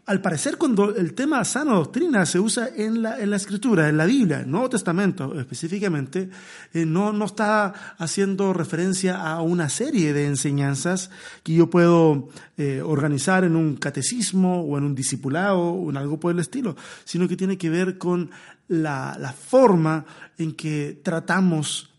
al 0.08 0.23
parecer 0.23 0.56
cuando 0.56 0.97
el 0.97 1.12
tema 1.12 1.44
sana 1.44 1.75
doctrina 1.75 2.25
se 2.25 2.40
usa 2.40 2.70
en 2.75 3.02
la, 3.02 3.20
en 3.20 3.28
la 3.28 3.37
escritura, 3.37 3.90
en 3.90 3.99
la 3.99 4.06
Biblia, 4.06 4.38
en 4.38 4.44
el 4.44 4.50
Nuevo 4.50 4.70
Testamento 4.70 5.38
específicamente, 5.38 6.30
eh, 6.73 6.87
no, 6.87 7.12
no 7.12 7.26
está 7.26 7.94
haciendo 7.99 8.54
referencia 8.54 9.20
a 9.20 9.42
una 9.42 9.68
serie 9.68 10.14
de 10.14 10.26
enseñanzas 10.26 11.11
que 11.42 11.52
yo 11.52 11.68
puedo 11.68 12.30
eh, 12.56 12.80
organizar 12.80 13.44
en 13.44 13.54
un 13.54 13.76
catecismo 13.76 14.62
o 14.62 14.78
en 14.78 14.85
un 14.85 14.94
discipulado 14.94 15.61
o 15.61 15.90
en 15.90 15.99
algo 15.99 16.18
por 16.18 16.32
el 16.32 16.38
estilo, 16.38 16.75
sino 17.04 17.28
que 17.28 17.37
tiene 17.37 17.58
que 17.58 17.68
ver 17.68 17.99
con 17.99 18.30
la, 18.66 19.14
la 19.20 19.35
forma 19.35 20.06
en 20.38 20.52
que 20.52 20.99
tratamos 21.04 21.90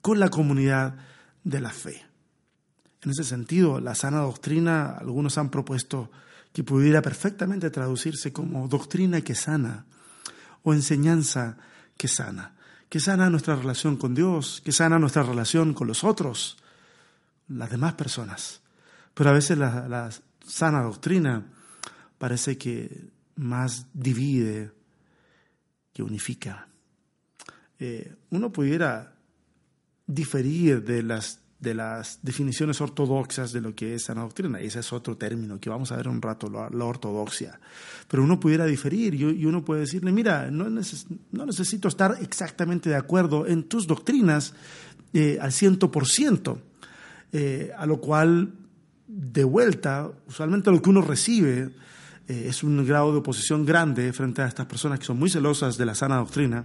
con 0.00 0.18
la 0.18 0.30
comunidad 0.30 0.94
de 1.44 1.60
la 1.60 1.70
fe. 1.70 2.02
En 3.02 3.10
ese 3.10 3.24
sentido, 3.24 3.80
la 3.80 3.94
sana 3.94 4.20
doctrina, 4.20 4.90
algunos 4.98 5.38
han 5.38 5.50
propuesto 5.50 6.10
que 6.52 6.64
pudiera 6.64 7.00
perfectamente 7.00 7.70
traducirse 7.70 8.32
como 8.32 8.68
doctrina 8.68 9.20
que 9.22 9.34
sana 9.34 9.86
o 10.62 10.74
enseñanza 10.74 11.56
que 11.96 12.08
sana, 12.08 12.56
que 12.88 13.00
sana 13.00 13.30
nuestra 13.30 13.56
relación 13.56 13.96
con 13.96 14.14
Dios, 14.14 14.60
que 14.64 14.72
sana 14.72 14.98
nuestra 14.98 15.22
relación 15.22 15.72
con 15.74 15.86
los 15.86 16.04
otros, 16.04 16.58
las 17.48 17.70
demás 17.70 17.94
personas. 17.94 18.60
Pero 19.14 19.30
a 19.30 19.32
veces 19.32 19.56
la, 19.56 20.10
sana 20.46 20.82
doctrina 20.82 21.46
parece 22.18 22.58
que 22.58 23.08
más 23.36 23.86
divide 23.94 24.72
que 25.92 26.02
unifica. 26.02 26.68
Eh, 27.78 28.14
uno 28.30 28.52
pudiera 28.52 29.14
diferir 30.14 30.84
de 30.84 31.02
las 31.02 31.40
de 31.60 31.74
las 31.74 32.18
definiciones 32.22 32.80
ortodoxas 32.80 33.52
de 33.52 33.60
lo 33.60 33.74
que 33.74 33.94
es 33.94 34.04
sana 34.04 34.22
doctrina. 34.22 34.58
Ese 34.60 34.80
es 34.80 34.92
otro 34.92 35.16
término 35.16 35.60
que 35.60 35.68
vamos 35.68 35.92
a 35.92 35.96
ver 35.96 36.08
un 36.08 36.22
rato, 36.22 36.48
la, 36.48 36.84
ortodoxia. 36.84 37.60
Pero 38.08 38.24
uno 38.24 38.40
pudiera 38.40 38.64
diferir 38.64 39.14
y, 39.14 39.44
uno 39.44 39.62
puede 39.62 39.82
decirle, 39.82 40.10
mira, 40.10 40.50
no, 40.50 40.70
necesito 40.70 41.88
estar 41.88 42.16
exactamente 42.22 42.88
de 42.88 42.96
acuerdo 42.96 43.46
en 43.46 43.64
tus 43.64 43.86
doctrinas 43.86 44.54
eh, 45.12 45.38
al 45.40 45.52
ciento 45.52 45.90
por 45.90 46.06
ciento, 46.06 46.62
eh, 47.32 47.70
a 47.76 47.84
lo 47.84 48.00
cual, 48.00 48.54
de 49.06 49.44
vuelta, 49.44 50.10
usualmente 50.28 50.70
lo 50.70 50.80
que 50.80 50.88
uno 50.88 51.02
recibe 51.02 51.70
eh, 52.26 52.46
es 52.48 52.62
un 52.62 52.86
grado 52.86 53.12
de 53.12 53.18
oposición 53.18 53.66
grande 53.66 54.14
frente 54.14 54.40
a 54.40 54.46
estas 54.46 54.64
personas 54.64 54.98
que 54.98 55.04
son 55.04 55.18
muy 55.18 55.28
celosas 55.28 55.76
de 55.76 55.84
la 55.84 55.94
sana 55.94 56.16
doctrina 56.16 56.64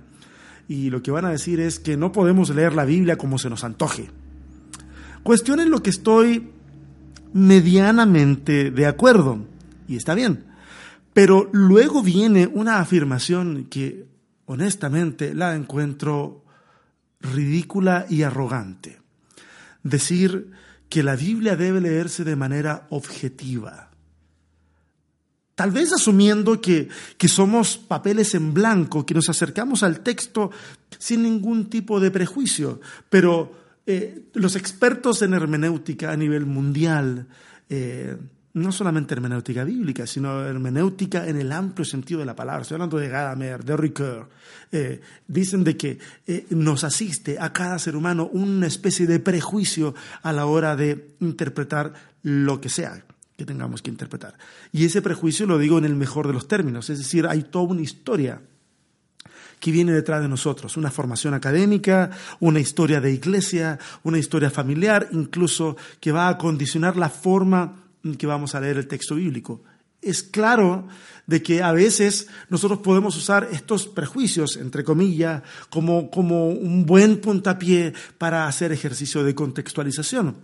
y 0.67 0.89
lo 0.89 1.01
que 1.01 1.11
van 1.11 1.25
a 1.25 1.29
decir 1.29 1.59
es 1.59 1.79
que 1.79 1.97
no 1.97 2.11
podemos 2.11 2.49
leer 2.49 2.73
la 2.73 2.85
Biblia 2.85 3.17
como 3.17 3.37
se 3.37 3.49
nos 3.49 3.63
antoje 3.63 4.09
Cuestionen 5.25 5.71
lo 5.71 5.81
que 5.81 5.89
estoy 5.89 6.51
medianamente 7.33 8.69
de 8.69 8.85
acuerdo, 8.85 9.43
y 9.87 9.95
está 9.95 10.13
bien. 10.13 10.45
Pero 11.15 11.49
luego 11.51 12.03
viene 12.03 12.45
una 12.45 12.77
afirmación 12.77 13.65
que 13.65 14.05
honestamente 14.45 15.33
la 15.33 15.55
encuentro 15.55 16.45
ridícula 17.19 18.05
y 18.07 18.21
arrogante. 18.21 18.99
Decir 19.81 20.51
que 20.89 21.01
la 21.01 21.15
Biblia 21.15 21.55
debe 21.55 21.81
leerse 21.81 22.23
de 22.23 22.35
manera 22.35 22.85
objetiva. 22.91 23.89
Tal 25.55 25.71
vez 25.71 25.93
asumiendo 25.93 26.59
que, 26.59 26.89
que, 27.17 27.29
somos 27.29 27.77
papeles 27.77 28.35
en 28.35 28.53
blanco, 28.53 29.05
que 29.05 29.13
nos 29.13 29.29
acercamos 29.29 29.83
al 29.83 30.01
texto 30.01 30.51
sin 30.99 31.23
ningún 31.23 31.69
tipo 31.69 32.01
de 32.01 32.11
prejuicio, 32.11 32.81
pero 33.09 33.53
eh, 33.87 34.23
los 34.33 34.57
expertos 34.57 35.21
en 35.21 35.33
hermenéutica 35.33 36.11
a 36.11 36.17
nivel 36.17 36.45
mundial, 36.45 37.27
eh, 37.69 38.17
no 38.53 38.71
solamente 38.73 39.13
hermenéutica 39.13 39.63
bíblica, 39.63 40.05
sino 40.05 40.43
hermenéutica 40.43 41.25
en 41.25 41.37
el 41.37 41.51
amplio 41.53 41.85
sentido 41.85 42.19
de 42.19 42.25
la 42.25 42.35
palabra, 42.35 42.63
estoy 42.63 42.75
hablando 42.75 42.97
de 42.97 43.07
Gadamer, 43.07 43.63
de 43.63 43.77
Ricoeur, 43.77 44.27
eh, 44.73 44.99
dicen 45.25 45.63
de 45.63 45.77
que 45.77 45.99
nos 46.49 46.83
asiste 46.83 47.37
a 47.39 47.53
cada 47.53 47.79
ser 47.79 47.95
humano 47.95 48.29
una 48.33 48.67
especie 48.67 49.07
de 49.07 49.19
prejuicio 49.19 49.95
a 50.21 50.33
la 50.33 50.47
hora 50.47 50.75
de 50.75 51.11
interpretar 51.21 51.93
lo 52.23 52.59
que 52.59 52.67
sea 52.67 53.05
que 53.37 53.45
tengamos 53.45 53.81
que 53.81 53.89
interpretar. 53.89 54.37
Y 54.71 54.85
ese 54.85 55.01
prejuicio 55.01 55.45
lo 55.45 55.57
digo 55.57 55.77
en 55.77 55.85
el 55.85 55.95
mejor 55.95 56.27
de 56.27 56.33
los 56.33 56.47
términos, 56.47 56.89
es 56.89 56.99
decir, 56.99 57.27
hay 57.27 57.43
toda 57.43 57.65
una 57.65 57.81
historia 57.81 58.41
que 59.59 59.71
viene 59.71 59.91
detrás 59.91 60.21
de 60.21 60.27
nosotros, 60.27 60.77
una 60.77 60.91
formación 60.91 61.33
académica, 61.33 62.11
una 62.39 62.59
historia 62.59 63.01
de 63.01 63.11
iglesia, 63.11 63.79
una 64.03 64.19
historia 64.19 64.49
familiar, 64.49 65.09
incluso 65.11 65.75
que 65.99 66.11
va 66.11 66.29
a 66.29 66.37
condicionar 66.37 66.97
la 66.97 67.09
forma 67.09 67.83
en 68.03 68.15
que 68.15 68.27
vamos 68.27 68.53
a 68.53 68.59
leer 68.59 68.77
el 68.77 68.87
texto 68.87 69.15
bíblico. 69.15 69.63
Es 70.01 70.21
claro 70.21 70.87
de 71.25 71.41
que 71.41 71.63
a 71.63 71.71
veces 71.71 72.27
nosotros 72.49 72.79
podemos 72.79 73.17
usar 73.17 73.49
estos 73.51 73.87
prejuicios, 73.87 74.57
entre 74.57 74.83
comillas, 74.83 75.41
como, 75.69 76.11
como 76.11 76.49
un 76.49 76.85
buen 76.85 77.19
puntapié 77.19 77.93
para 78.17 78.47
hacer 78.47 78.71
ejercicio 78.71 79.23
de 79.23 79.33
contextualización. 79.33 80.35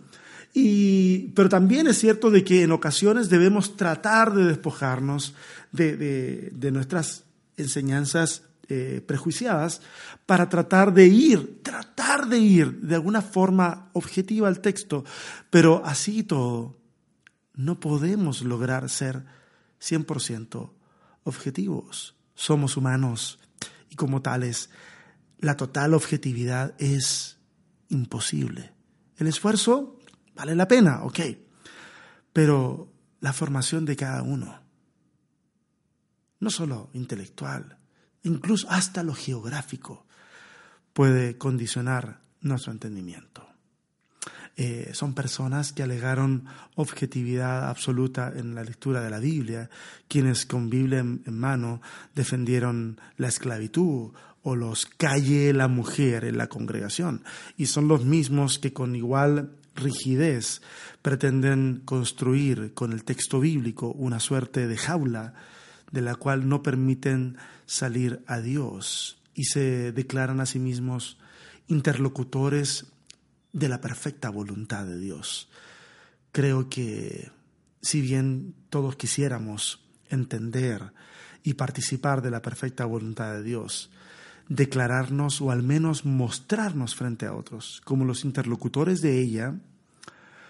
Y, 0.54 1.30
pero 1.30 1.50
también 1.50 1.88
es 1.88 1.98
cierto 1.98 2.30
de 2.30 2.44
que 2.44 2.64
en 2.64 2.72
ocasiones 2.72 3.30
debemos 3.30 3.78
tratar 3.78 4.34
de 4.34 4.46
despojarnos 4.46 5.34
de, 5.72 5.96
de, 5.96 6.52
de 6.54 6.72
nuestras 6.72 7.24
enseñanzas 7.58 8.44
eh, 8.74 9.02
prejuiciadas 9.06 9.82
para 10.26 10.48
tratar 10.48 10.94
de 10.94 11.06
ir, 11.08 11.62
tratar 11.62 12.28
de 12.28 12.40
ir 12.40 12.80
de 12.80 12.96
alguna 12.96 13.22
forma 13.22 13.90
objetiva 13.92 14.48
al 14.48 14.62
texto, 14.62 15.04
pero 15.50 15.82
así 15.84 16.24
todo 16.24 16.78
no 17.54 17.82
podemos 17.82 18.44
lograr 18.44 18.90
ser 18.90 19.26
100% 19.82 20.72
objetivos. 21.24 22.16
Somos 22.34 22.78
humanos 22.78 23.40
y 23.90 23.96
como 23.96 24.22
tales 24.22 24.70
la 25.40 25.58
total 25.58 25.94
objetividad 25.94 26.74
es 26.78 27.40
imposible. 27.90 28.72
El 29.18 29.28
esfuerzo 29.28 30.00
vale 30.36 30.56
la 30.56 30.68
pena, 30.68 31.04
ok, 31.04 31.20
pero 32.34 32.92
la 33.20 33.34
formación 33.34 33.86
de 33.86 33.96
cada 33.96 34.24
uno, 34.24 34.60
no 36.40 36.50
solo 36.50 36.90
intelectual, 36.94 37.78
incluso 38.24 38.70
hasta 38.70 39.04
lo 39.04 39.14
geográfico, 39.14 40.06
puede 40.94 41.38
condicionar 41.38 42.22
nuestro 42.42 42.72
entendimiento. 42.72 43.48
Eh, 44.58 44.92
son 44.94 45.14
personas 45.14 45.72
que 45.72 45.84
alegaron 45.84 46.46
objetividad 46.76 47.70
absoluta 47.70 48.34
en 48.36 48.54
la 48.54 48.64
lectura 48.64 49.02
de 49.02 49.10
la 49.10 49.20
Biblia, 49.20 49.70
quienes 50.08 50.46
con 50.46 50.70
Biblia 50.70 51.00
en, 51.00 51.24
mano 51.26 51.82
defendieron 52.16 53.00
la 53.18 53.30
esclavitud 53.30 54.12
o 54.44 54.56
los 54.56 54.86
calle 54.86 55.54
la 55.54 55.68
mujer 55.68 56.26
en 56.26 56.38
la 56.38 56.48
congregación, 56.48 57.24
y 57.56 57.68
son 57.68 57.88
los 57.88 58.04
mismos 58.04 58.60
que 58.60 58.74
con 58.74 58.96
igual 58.96 59.56
rigidez 59.76 60.62
pretenden 61.02 61.82
construir 61.86 62.74
con 62.74 62.92
el 62.92 63.04
texto 63.04 63.40
bíblico 63.40 63.92
una 63.92 64.20
suerte 64.20 64.68
de 64.68 64.78
jaula 64.78 65.34
de 65.92 66.02
la 66.02 66.16
cual 66.16 66.48
no 66.48 66.64
permiten 66.64 67.38
salir 67.66 68.24
a 68.28 68.40
Dios 68.40 69.18
y 69.34 69.46
se 69.46 69.92
declaran 69.92 70.40
a 70.40 70.46
sí 70.46 70.60
mismos 70.60 71.18
interlocutores 71.68 72.86
de 73.54 73.70
la 73.70 73.82
perfecta 73.82 74.30
voluntad 74.30 74.86
de 74.86 75.00
Dios. 75.00 75.50
Creo 76.32 76.70
que 76.70 77.32
si 77.82 78.02
bien 78.02 78.54
todos 78.70 78.96
quisiéramos 78.96 79.82
entender 80.10 80.94
y 81.44 81.56
participar 81.56 82.22
de 82.22 82.32
la 82.32 82.42
perfecta 82.42 82.86
voluntad 82.86 83.34
de 83.34 83.44
Dios, 83.44 83.90
declararnos 84.52 85.40
o 85.40 85.50
al 85.50 85.64
menos 85.64 86.04
mostrarnos 86.04 86.94
frente 86.94 87.26
a 87.26 87.34
otros 87.34 87.82
como 87.86 88.04
los 88.04 88.26
interlocutores 88.26 89.02
de 89.02 89.18
ella, 89.18 89.56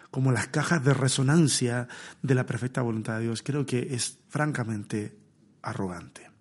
como 0.09 0.31
las 0.31 0.47
cajas 0.47 0.83
de 0.83 0.95
resonancia 0.95 1.87
de 2.23 2.33
la 2.33 2.47
perfecta 2.47 2.81
voluntad 2.81 3.17
de 3.17 3.25
Dios, 3.25 3.43
creo 3.43 3.63
que 3.63 3.93
es 3.93 4.17
francamente 4.27 5.15
arrogante. 5.61 6.31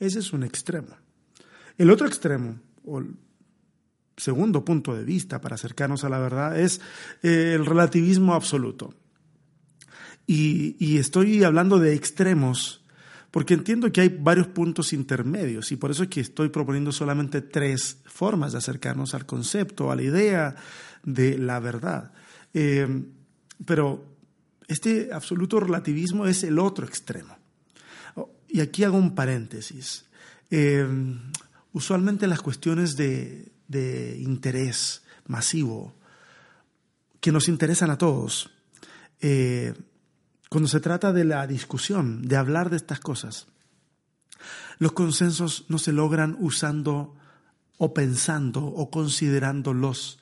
Ese 0.00 0.18
es 0.18 0.32
un 0.32 0.42
extremo. 0.42 0.96
El 1.76 1.90
otro 1.90 2.08
extremo, 2.08 2.58
o 2.84 3.02
segundo 4.16 4.64
punto 4.64 4.96
de 4.96 5.04
vista 5.04 5.40
para 5.40 5.54
acercarnos 5.54 6.02
a 6.02 6.08
la 6.08 6.18
verdad 6.18 6.58
es 6.58 6.80
eh, 7.22 7.52
el 7.54 7.66
relativismo 7.66 8.34
absoluto. 8.34 8.94
Y, 10.26 10.98
estoy 10.98 11.42
hablando 11.42 11.78
de 11.78 11.94
extremos 11.94 12.77
porque 13.30 13.54
entiendo 13.54 13.90
que 13.92 14.00
hay 14.00 14.08
varios 14.08 14.48
puntos 14.48 14.92
intermedios 14.92 15.70
y 15.72 15.76
por 15.76 15.90
eso 15.90 16.04
es 16.04 16.08
que 16.08 16.20
estoy 16.20 16.48
proponiendo 16.48 16.92
solamente 16.92 17.42
tres 17.42 17.98
formas 18.06 18.52
de 18.52 18.58
acercarnos 18.58 19.14
al 19.14 19.26
concepto, 19.26 19.90
a 19.90 19.96
la 19.96 20.02
idea 20.02 20.56
de 21.02 21.38
la 21.38 21.60
verdad. 21.60 22.12
Eh, 22.54 23.04
pero 23.64 24.04
este 24.66 25.10
absoluto 25.12 25.60
relativismo 25.60 26.26
es 26.26 26.42
el 26.44 26.58
otro 26.58 26.86
extremo. 26.86 27.36
Y 28.48 28.60
aquí 28.60 28.84
hago 28.84 28.96
un 28.96 29.14
paréntesis. 29.14 30.06
Eh, 30.50 30.86
usualmente 31.72 32.26
las 32.26 32.40
cuestiones 32.40 32.96
de, 32.96 33.52
de 33.68 34.18
interés 34.18 35.02
masivo 35.26 35.94
que 37.20 37.32
nos 37.32 37.48
interesan 37.48 37.90
a 37.90 37.98
todos. 37.98 38.50
Eh, 39.20 39.74
cuando 40.48 40.68
se 40.68 40.80
trata 40.80 41.12
de 41.12 41.24
la 41.24 41.46
discusión, 41.46 42.22
de 42.26 42.36
hablar 42.36 42.70
de 42.70 42.76
estas 42.76 43.00
cosas, 43.00 43.48
los 44.78 44.92
consensos 44.92 45.64
no 45.68 45.78
se 45.78 45.92
logran 45.92 46.36
usando 46.40 47.14
o 47.76 47.92
pensando 47.92 48.64
o 48.64 48.90
considerando 48.90 49.74
los 49.74 50.20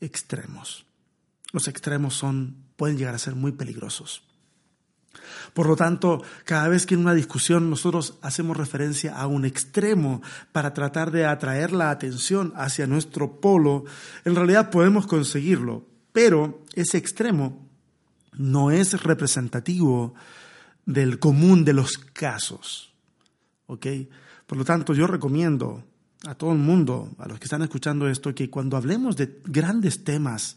extremos. 0.00 0.86
Los 1.52 1.68
extremos 1.68 2.14
son, 2.14 2.56
pueden 2.76 2.98
llegar 2.98 3.14
a 3.14 3.18
ser 3.18 3.34
muy 3.34 3.52
peligrosos. 3.52 4.22
Por 5.54 5.66
lo 5.66 5.76
tanto, 5.76 6.22
cada 6.44 6.68
vez 6.68 6.84
que 6.84 6.94
en 6.94 7.00
una 7.00 7.14
discusión 7.14 7.70
nosotros 7.70 8.18
hacemos 8.20 8.56
referencia 8.56 9.16
a 9.16 9.26
un 9.26 9.46
extremo 9.46 10.20
para 10.52 10.74
tratar 10.74 11.10
de 11.10 11.24
atraer 11.24 11.72
la 11.72 11.90
atención 11.90 12.52
hacia 12.56 12.86
nuestro 12.86 13.40
polo, 13.40 13.84
en 14.24 14.34
realidad 14.34 14.70
podemos 14.70 15.06
conseguirlo, 15.06 15.86
pero 16.12 16.62
ese 16.74 16.98
extremo 16.98 17.65
no 18.36 18.70
es 18.70 19.02
representativo 19.02 20.14
del 20.84 21.18
común 21.18 21.64
de 21.64 21.72
los 21.72 21.98
casos. 21.98 22.92
¿Ok? 23.66 23.86
Por 24.46 24.58
lo 24.58 24.64
tanto, 24.64 24.94
yo 24.94 25.06
recomiendo 25.06 25.84
a 26.24 26.34
todo 26.34 26.52
el 26.52 26.58
mundo, 26.58 27.10
a 27.18 27.28
los 27.28 27.38
que 27.38 27.44
están 27.44 27.62
escuchando 27.62 28.08
esto, 28.08 28.34
que 28.34 28.48
cuando 28.48 28.76
hablemos 28.76 29.16
de 29.16 29.40
grandes 29.44 30.04
temas, 30.04 30.56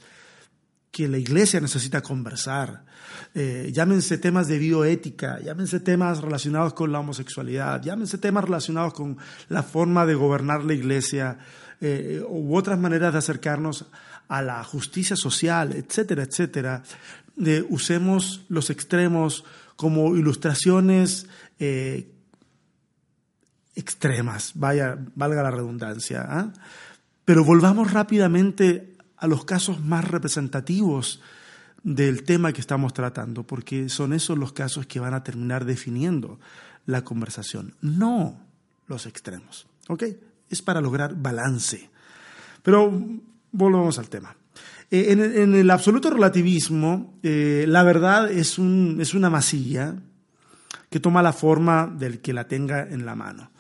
que 0.92 1.08
la 1.08 1.18
iglesia 1.18 1.60
necesita 1.60 2.02
conversar. 2.02 2.86
Eh, 3.34 3.72
llámense 3.74 4.18
temas 4.18 4.48
de 4.48 4.58
bioética, 4.58 5.40
llámense 5.40 5.80
temas 5.80 6.22
relacionados 6.22 6.74
con 6.74 6.92
la 6.92 7.00
homosexualidad, 7.00 7.82
llámense 7.82 8.18
temas 8.18 8.44
relacionados 8.44 8.94
con 8.94 9.18
la 9.50 9.64
forma 9.64 10.06
de 10.06 10.16
gobernar 10.16 10.64
la 10.64 10.74
iglesia 10.74 11.38
eh, 11.82 12.24
u 12.28 12.56
otras 12.56 12.80
maneras 12.80 13.14
de 13.14 13.20
acercarnos 13.20 13.86
a 14.28 14.42
la 14.42 14.64
justicia 14.64 15.16
social, 15.16 15.74
etcétera, 15.74 16.24
etcétera. 16.24 16.84
Usemos 17.70 18.46
los 18.50 18.70
extremos 18.70 19.46
como 19.76 20.16
ilustraciones 20.16 21.28
eh, 21.58 22.12
extremas, 23.76 24.52
vaya, 24.56 24.98
valga 25.16 25.44
la 25.44 25.52
redundancia. 25.52 26.26
¿ah? 26.28 26.54
Pero 27.24 27.46
volvamos 27.46 27.94
rápidamente 27.94 28.98
a 29.18 29.28
los 29.28 29.46
casos 29.46 29.82
más 29.82 30.06
representativos 30.06 31.22
del 31.84 32.24
tema 32.24 32.52
que 32.52 32.62
estamos 32.62 32.94
tratando, 32.94 33.44
porque 33.44 33.88
son 33.88 34.14
esos 34.14 34.38
los 34.38 34.52
casos 34.52 34.86
que 34.86 35.00
van 35.00 35.14
a 35.14 35.24
terminar 35.24 35.66
definiendo 35.66 36.40
la 36.86 37.04
conversación, 37.04 37.76
no 37.82 38.40
los 38.88 39.06
extremos. 39.06 39.68
¿Ok? 39.88 40.04
Es 40.50 40.62
para 40.62 40.82
lograr 40.82 41.16
balance. 41.16 41.90
Pero 42.64 42.92
volvamos 43.52 43.98
al 43.98 44.10
tema. 44.10 44.36
Eh, 44.92 45.12
en, 45.12 45.54
el 45.54 45.70
absoluto 45.70 46.10
relativismo, 46.10 47.20
eh, 47.22 47.66
la 47.68 47.84
verdad 47.84 48.32
es, 48.32 48.58
un, 48.58 48.98
es 49.00 49.14
una 49.14 49.30
masilla 49.30 49.96
que 50.90 51.00
toma 51.00 51.22
la 51.22 51.34
forma 51.34 51.88
del 51.88 52.22
que 52.22 52.34
la 52.34 52.48
tenga 52.48 52.82
en 52.82 53.06
la 53.06 53.16
mano. 53.16 53.52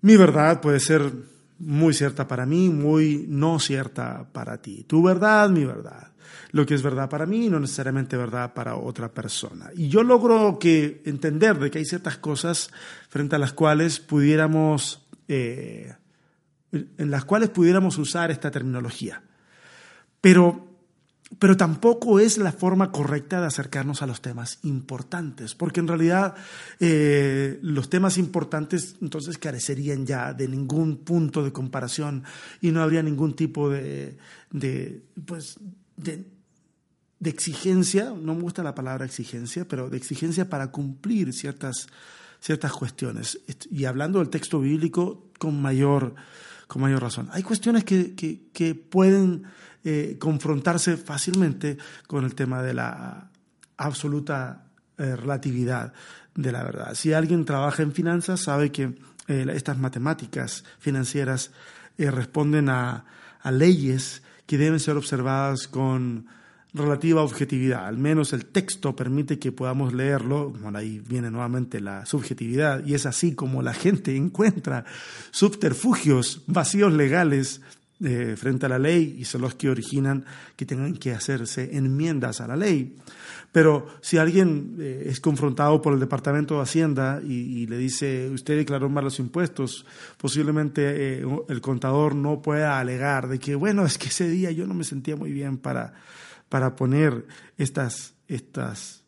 Mi 0.00 0.16
verdad 0.16 0.60
puede 0.60 0.80
ser 0.80 1.12
muy 1.58 1.94
cierta 1.94 2.26
para 2.26 2.46
mí, 2.46 2.70
muy 2.70 3.26
no 3.28 3.58
cierta 3.58 4.26
para 4.32 4.60
ti. 4.60 4.84
Tu 4.84 5.02
verdad, 5.02 5.50
mi 5.50 5.64
verdad. 5.64 6.12
Lo 6.52 6.64
que 6.64 6.74
es 6.74 6.82
verdad 6.82 7.08
para 7.08 7.26
mí, 7.26 7.48
no 7.48 7.60
necesariamente 7.60 8.16
verdad 8.16 8.54
para 8.54 8.76
otra 8.76 9.12
persona. 9.12 9.70
Y 9.74 9.88
yo 9.88 10.02
logro 10.02 10.58
que 10.58 11.02
entender 11.04 11.58
de 11.58 11.70
que 11.70 11.78
hay 11.78 11.84
ciertas 11.84 12.16
cosas 12.16 12.70
frente 13.08 13.36
a 13.36 13.38
las 13.38 13.52
cuales 13.52 14.00
pudiéramos, 14.00 15.06
eh, 15.28 15.94
en 16.72 17.10
las 17.10 17.24
cuales 17.24 17.50
pudiéramos 17.50 17.98
usar 17.98 18.30
esta 18.30 18.50
terminología. 18.50 19.22
Pero 20.24 20.64
pero 21.38 21.56
tampoco 21.56 22.20
es 22.20 22.38
la 22.38 22.52
forma 22.52 22.90
correcta 22.90 23.40
de 23.40 23.46
acercarnos 23.46 24.00
a 24.00 24.06
los 24.06 24.22
temas 24.22 24.60
importantes, 24.62 25.54
porque 25.54 25.80
en 25.80 25.88
realidad 25.88 26.34
eh, 26.80 27.58
los 27.60 27.90
temas 27.90 28.16
importantes 28.16 28.96
entonces 29.02 29.36
carecerían 29.36 30.06
ya 30.06 30.32
de 30.32 30.48
ningún 30.48 30.98
punto 30.98 31.42
de 31.42 31.52
comparación 31.52 32.24
y 32.60 32.70
no 32.70 32.82
habría 32.82 33.02
ningún 33.02 33.34
tipo 33.34 33.68
de, 33.68 34.16
de 34.50 35.02
pues, 35.26 35.58
de, 35.96 36.24
exigencia, 37.24 38.14
no 38.16 38.34
me 38.34 38.42
gusta 38.42 38.62
la 38.62 38.74
palabra 38.74 39.04
exigencia, 39.04 39.66
pero 39.66 39.90
de 39.90 39.96
exigencia 39.96 40.48
para 40.48 40.70
cumplir 40.70 41.32
ciertas, 41.32 41.88
ciertas 42.40 42.72
cuestiones. 42.72 43.40
Y 43.70 43.86
hablando 43.86 44.20
del 44.20 44.28
texto 44.30 44.60
bíblico 44.60 45.30
con 45.38 45.60
mayor, 45.60 46.14
con 46.68 46.80
mayor 46.80 47.02
razón. 47.02 47.28
Hay 47.32 47.42
cuestiones 47.42 47.84
que, 47.84 48.14
que 48.14 48.74
pueden 48.74 49.44
eh, 49.86 50.16
confrontarse 50.18 50.96
fácilmente 50.96 51.76
con 52.06 52.24
el 52.24 52.34
tema 52.34 52.62
de 52.62 52.72
la 52.72 53.30
absoluta 53.76 54.64
eh, 54.96 55.14
relatividad 55.14 55.92
de 56.34 56.52
la 56.52 56.62
verdad. 56.62 56.94
Si 56.94 57.12
alguien 57.12 57.44
trabaja 57.44 57.82
en 57.82 57.92
finanzas, 57.92 58.40
sabe 58.40 58.72
que 58.72 58.94
eh, 59.28 59.46
estas 59.52 59.76
matemáticas 59.76 60.64
financieras 60.78 61.50
responden 61.98 62.70
a, 62.70 63.04
leyes 63.52 64.22
que 64.46 64.56
deben 64.56 64.80
ser 64.80 64.96
observadas 64.96 65.68
con 65.68 66.28
relativa 66.72 67.22
objetividad. 67.22 67.86
Al 67.86 67.98
menos 67.98 68.32
el 68.32 68.46
texto 68.46 68.96
permite 68.96 69.38
que 69.38 69.52
podamos 69.52 69.92
leerlo. 69.92 70.48
Bueno, 70.48 70.78
ahí 70.78 70.98
viene 71.06 71.30
nuevamente 71.30 71.78
la 71.82 72.06
subjetividad 72.06 72.84
y 72.86 72.94
es 72.94 73.04
así 73.04 73.34
como 73.34 73.60
la 73.60 73.74
gente 73.74 74.16
encuentra 74.16 74.86
subterfugios, 75.30 76.42
vacíos 76.46 76.90
legales 76.94 77.60
eh, 78.02 78.34
frente 78.36 78.66
a 78.66 78.68
la 78.68 78.78
ley 78.78 79.16
y 79.20 79.24
son 79.24 79.42
los 79.42 79.54
que 79.54 79.70
originan 79.70 80.24
que 80.56 80.66
tengan 80.66 80.94
que 80.94 81.12
hacerse 81.12 81.76
enmiendas 81.76 82.40
a 82.40 82.48
la 82.48 82.56
ley. 82.56 82.96
Pero 83.52 83.86
si 84.00 84.18
alguien 84.18 84.76
eh, 84.80 85.04
es 85.06 85.20
confrontado 85.20 85.80
por 85.80 85.94
el 85.94 86.00
Departamento 86.00 86.56
de 86.56 86.62
Hacienda 86.62 87.20
y, 87.24 87.68
le 87.68 87.78
dice, 87.78 88.28
usted 88.30 88.56
declaró 88.56 88.88
mal 88.88 89.04
los 89.04 89.20
impuestos, 89.20 89.86
posiblemente 90.16 91.20
eh, 91.20 91.26
el 91.48 91.60
contador 91.60 92.16
no 92.16 92.42
pueda 92.42 92.80
alegar 92.80 93.28
de 93.28 93.38
que, 93.38 93.54
bueno, 93.54 93.84
es 93.86 93.96
que 93.96 94.08
ese 94.08 94.28
día 94.28 94.50
yo 94.50 94.66
no 94.66 94.74
me 94.74 94.82
sentía 94.82 95.14
muy 95.14 95.30
bien 95.30 95.56
para, 95.56 95.94
para 96.48 96.74
poner 96.74 97.26
estas, 97.56 98.14
estas 98.26 99.04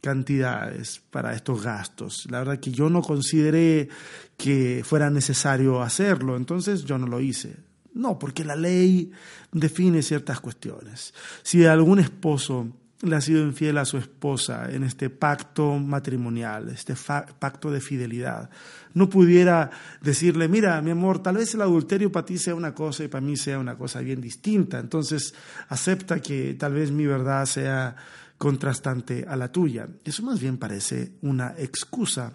cantidades 0.00 1.02
para 1.10 1.34
estos 1.34 1.62
gastos. 1.62 2.28
La 2.30 2.38
verdad 2.38 2.60
que 2.60 2.70
yo 2.70 2.88
no 2.88 3.02
consideré 3.02 3.88
que 4.36 4.82
fuera 4.84 5.10
necesario 5.10 5.82
hacerlo, 5.82 6.36
entonces 6.36 6.84
yo 6.84 6.98
no 6.98 7.08
lo 7.08 7.20
hice. 7.20 7.67
No, 7.98 8.16
porque 8.16 8.44
la 8.44 8.54
ley 8.54 9.10
define 9.50 10.02
ciertas 10.02 10.38
cuestiones. 10.38 11.12
Si 11.42 11.66
algún 11.66 11.98
esposo 11.98 12.68
le 13.02 13.16
ha 13.16 13.20
sido 13.20 13.42
infiel 13.42 13.76
a 13.78 13.84
su 13.84 13.96
esposa 13.96 14.70
en 14.70 14.84
este 14.84 15.10
pacto 15.10 15.76
matrimonial, 15.80 16.68
este 16.68 16.94
pacto 17.40 17.72
de 17.72 17.80
fidelidad. 17.80 18.50
No 18.94 19.08
pudiera 19.08 19.70
decirle, 20.00 20.46
mira, 20.46 20.80
mi 20.80 20.92
amor, 20.92 21.20
tal 21.24 21.38
vez 21.38 21.52
el 21.54 21.62
adulterio 21.62 22.12
para 22.12 22.24
ti 22.24 22.38
sea 22.38 22.54
una 22.54 22.72
cosa 22.72 23.02
y 23.02 23.08
para 23.08 23.20
mí 23.20 23.36
sea 23.36 23.58
una 23.58 23.76
cosa 23.76 23.98
bien 23.98 24.20
distinta. 24.20 24.78
Entonces, 24.78 25.34
acepta 25.68 26.20
que 26.20 26.54
tal 26.54 26.74
vez 26.74 26.92
mi 26.92 27.04
verdad 27.04 27.46
sea 27.46 27.96
contrastante 28.36 29.26
a 29.28 29.34
la 29.34 29.50
tuya. 29.50 29.88
Eso 30.04 30.22
más 30.22 30.38
bien 30.38 30.56
parece 30.56 31.14
una 31.22 31.52
excusa 31.58 32.32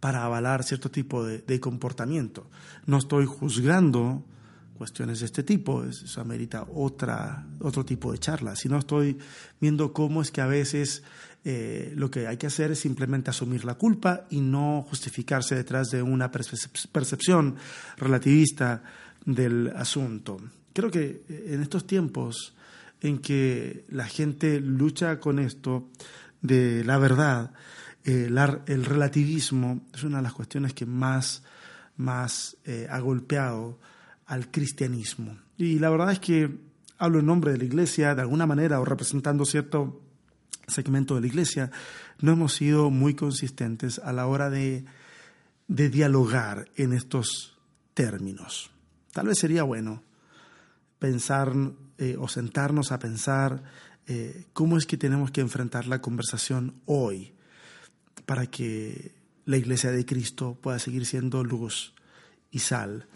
para 0.00 0.22
avalar 0.22 0.64
cierto 0.64 0.90
tipo 0.90 1.24
de, 1.24 1.38
de 1.38 1.60
comportamiento. 1.60 2.50
No 2.84 2.98
estoy 2.98 3.24
juzgando 3.24 4.22
cuestiones 4.74 5.20
de 5.20 5.26
este 5.26 5.42
tipo. 5.42 5.84
Eso 5.84 6.20
amerita 6.20 6.66
otra, 6.74 7.46
otro 7.60 7.84
tipo 7.84 8.12
de 8.12 8.18
charla. 8.18 8.56
Si 8.56 8.68
no 8.68 8.78
estoy 8.78 9.18
viendo 9.60 9.92
cómo 9.92 10.22
es 10.22 10.30
que 10.30 10.40
a 10.40 10.46
veces 10.46 11.02
eh, 11.46 11.92
lo 11.94 12.10
que 12.10 12.26
hay 12.26 12.38
que 12.38 12.46
hacer 12.46 12.70
es 12.70 12.78
simplemente 12.78 13.28
asumir 13.28 13.66
la 13.66 13.74
culpa 13.74 14.26
y 14.30 14.40
no 14.40 14.84
justificarse 14.88 15.54
detrás 15.54 15.90
de 15.90 16.02
una 16.02 16.30
percepción 16.30 17.56
relativista 17.98 18.82
del 19.26 19.70
asunto. 19.76 20.38
Creo 20.72 20.90
que 20.90 21.24
eh, 21.28 21.50
en 21.50 21.60
estos 21.60 21.86
tiempos 21.86 22.54
en 23.02 23.18
que 23.18 23.84
la 23.90 24.06
gente 24.06 24.58
lucha 24.58 25.20
con 25.20 25.38
esto 25.38 25.90
de 26.40 26.82
la 26.84 26.96
verdad, 26.96 27.52
eh, 28.04 28.30
el 28.66 28.84
relativismo 28.86 29.86
es 29.92 30.02
una 30.02 30.18
de 30.18 30.22
las 30.22 30.32
cuestiones 30.32 30.72
que 30.72 30.86
más, 30.86 31.42
más 31.96 32.56
ha 32.88 32.98
golpeado 33.00 33.78
al 34.26 34.50
cristianismo. 34.50 35.38
Y 35.56 35.78
la 35.78 35.90
verdad 35.90 36.12
es 36.12 36.20
que 36.20 36.50
hablo 36.98 37.20
en 37.20 37.26
nombre 37.26 37.52
de 37.52 37.58
la 37.58 37.64
iglesia, 37.64 38.14
de 38.14 38.22
alguna 38.22 38.46
manera, 38.46 38.80
o 38.80 38.84
representando 38.84 39.44
cierto 39.44 40.00
segmento 40.66 41.14
de 41.14 41.20
la 41.22 41.26
iglesia, 41.26 41.70
no 42.20 42.32
hemos 42.32 42.54
sido 42.54 42.90
muy 42.90 43.14
consistentes 43.14 43.98
a 43.98 44.12
la 44.12 44.26
hora 44.26 44.50
de, 44.50 44.84
de 45.68 45.90
dialogar 45.90 46.68
en 46.76 46.92
estos 46.92 47.58
términos. 47.92 48.70
Tal 49.12 49.26
vez 49.26 49.38
sería 49.38 49.62
bueno 49.62 50.02
pensar 50.98 51.52
eh, 51.98 52.16
o 52.18 52.28
sentarnos 52.28 52.92
a 52.92 52.98
pensar 52.98 53.62
eh, 54.06 54.46
cómo 54.52 54.76
es 54.76 54.86
que 54.86 54.96
tenemos 54.96 55.30
que 55.30 55.40
enfrentar 55.40 55.86
la 55.86 56.00
conversación 56.00 56.80
hoy 56.86 57.34
para 58.26 58.46
que 58.46 59.12
la 59.44 59.56
iglesia 59.56 59.90
de 59.90 60.04
Cristo 60.04 60.58
pueda 60.60 60.78
seguir 60.78 61.06
siendo 61.06 61.44
luz 61.44 61.94
y 62.50 62.60
sal 62.60 63.06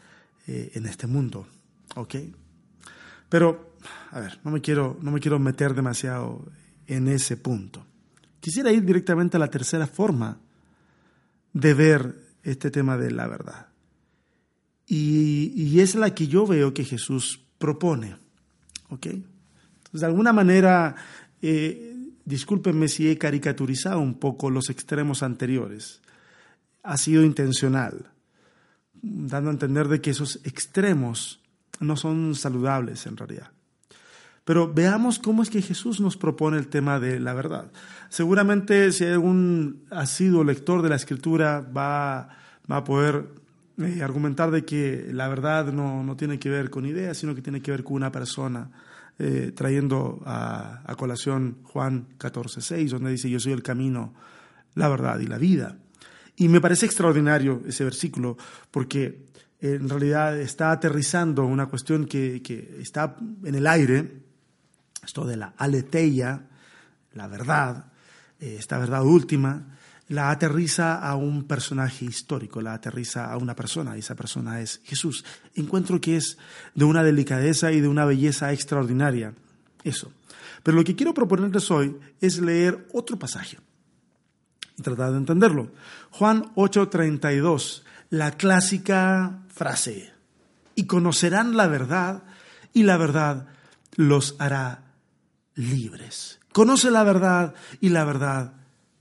eh, 0.49 0.73
en 0.73 0.87
este 0.87 1.07
mundo. 1.07 1.47
¿Ok? 1.95 2.15
Pero, 3.29 3.77
a 4.13 4.21
ver, 4.21 4.41
no 4.43 4.51
me, 4.51 4.63
quiero, 4.63 4.97
no 5.03 5.11
me 5.11 5.21
quiero 5.21 5.39
meter 5.39 5.75
demasiado 5.75 6.43
en 6.87 7.07
ese 7.09 7.37
punto. 7.37 7.85
Quisiera 8.41 8.73
ir 8.73 8.83
directamente 8.83 9.37
a 9.37 9.41
la 9.41 9.51
tercera 9.51 9.87
forma 9.87 10.41
de 11.53 11.75
ver 11.75 12.15
este 12.43 12.71
tema 12.71 12.97
de 12.97 13.11
la 13.11 13.29
verdad. 13.29 13.67
Y, 14.87 15.81
es 15.81 15.95
la 15.97 16.15
que 16.15 16.29
yo 16.29 16.47
veo 16.47 16.73
que 16.73 16.85
Jesús 16.85 17.45
propone. 17.59 18.17
¿Ok? 18.89 19.05
Entonces, 19.05 20.01
de 20.01 20.07
alguna 20.07 20.33
manera, 20.33 20.97
eh, 21.43 21.95
discúlpenme 22.25 22.89
si 22.89 23.11
he 23.11 23.19
caricaturizado 23.19 24.01
un 24.01 24.15
poco 24.15 24.49
los 24.49 24.71
extremos 24.71 25.23
anteriores. 25.23 26.01
Ha 26.83 26.97
sido 26.97 27.23
intencional 27.23 28.13
dando 29.03 29.51
a 29.51 29.53
entender 29.53 29.89
de 29.89 30.01
que 30.01 30.11
esos 30.11 30.41
extremos 30.45 31.41
no 31.81 31.97
son 31.97 32.35
saludables 32.35 33.07
en 33.07 33.17
realidad. 33.17 33.51
Pero 34.45 34.73
veamos 34.73 35.19
cómo 35.19 35.43
es 35.43 35.51
que 35.51 35.61
Jesús 35.61 36.01
nos 36.01 36.17
propone 36.17 36.57
el 36.57 36.69
tema 36.69 36.99
de 36.99 37.21
la 37.21 37.35
verdad. 37.35 37.71
Seguramente 38.09 38.93
si 38.93 39.05
algún 39.05 39.85
ha 39.91 40.07
sido 40.07 40.43
lector 40.43 40.81
de 40.81 40.89
la 40.89 40.97
Escritura 40.97 41.61
va, 41.61 42.31
va 42.71 42.77
a 42.79 42.85
poder 42.85 43.29
eh, 43.77 44.01
argumentar 44.03 44.51
de 44.51 44.65
que 44.65 45.11
la 45.13 45.29
verdad 45.29 45.71
no, 45.71 46.03
no, 46.03 46.17
tiene 46.17 46.39
que 46.39 46.49
ver 46.49 46.71
con 46.71 46.87
ideas, 46.87 47.19
sino 47.19 47.35
que 47.35 47.43
tiene 47.43 47.61
que 47.61 47.71
ver 47.73 47.85
con 47.85 47.97
una 47.97 48.11
persona, 48.11 48.71
eh, 49.19 49.53
trayendo 49.55 50.23
a, 50.25 50.81
a 50.85 50.95
colación 50.95 51.59
Juan 51.65 52.07
14:6, 52.19 52.89
donde 52.89 53.11
dice, 53.11 53.29
yo 53.29 53.39
soy 53.39 53.53
el 53.53 53.63
camino, 53.63 54.15
la 54.75 54.89
verdad 54.89 55.21
y 55.21 55.27
la 55.27 55.37
vida. 55.37 55.77
Y 56.40 56.48
me 56.48 56.61
parece 56.61 56.87
extraordinario 56.87 57.62
ese 57.66 57.83
versículo 57.83 58.37
porque 58.70 59.27
en 59.61 59.88
realidad 59.88 60.38
está 60.38 60.70
aterrizando 60.70 61.44
una 61.44 61.66
cuestión 61.66 62.07
que, 62.07 62.40
está 62.81 63.16
en 63.42 63.57
el 63.57 63.66
aire, 63.66 64.22
esto 65.05 65.24
de 65.24 65.37
la 65.37 65.55
aleteia, 65.57 66.46
la 67.14 67.27
verdad, 67.27 67.87
eh, 68.38 68.55
esta 68.57 68.79
verdad 68.79 69.03
última, 69.03 69.77
la 70.11 70.31
aterriza 70.31 70.94
a 71.03 71.16
un 71.16 71.42
personaje 71.42 72.05
histórico, 72.05 72.62
la 72.62 72.74
aterriza 72.74 73.33
a 73.33 73.37
una 73.37 73.57
persona, 73.57 73.96
y 73.96 73.98
esa 73.98 74.14
persona 74.14 74.61
es 74.61 74.81
Jesús. 74.85 75.24
Encuentro 75.57 76.01
que 76.01 76.18
es 76.18 76.38
de 76.77 76.85
una 76.85 77.03
delicadeza 77.03 77.72
y 77.72 77.81
de 77.81 77.88
una 77.88 78.05
belleza 78.05 78.53
extraordinaria, 78.53 79.35
eso. 79.83 80.12
Pero 80.62 80.77
lo 80.77 80.85
que 80.85 80.94
quiero 80.94 81.12
proponerles 81.12 81.68
hoy 81.72 81.96
es 82.20 82.38
leer 82.38 82.87
otro 82.92 83.18
pasaje 83.18 83.59
y 84.79 84.83
tratar 84.83 85.11
de 85.11 85.19
entenderlo. 85.19 85.71
Juan 86.11 86.53
8:32, 86.55 87.83
la 88.11 88.33
clásica 88.33 89.41
frase, 89.49 90.12
y 90.75 90.87
conocerán 90.87 91.57
la 91.57 91.67
verdad 91.67 92.23
y 92.73 92.85
la 92.85 92.97
verdad 92.97 93.49
los 93.97 94.37
hará 94.38 94.85
libres. 95.55 96.38
Conoce 96.53 96.91
la 96.91 97.03
verdad 97.03 97.55
y 97.81 97.91
la 97.91 98.05
verdad 98.05 98.53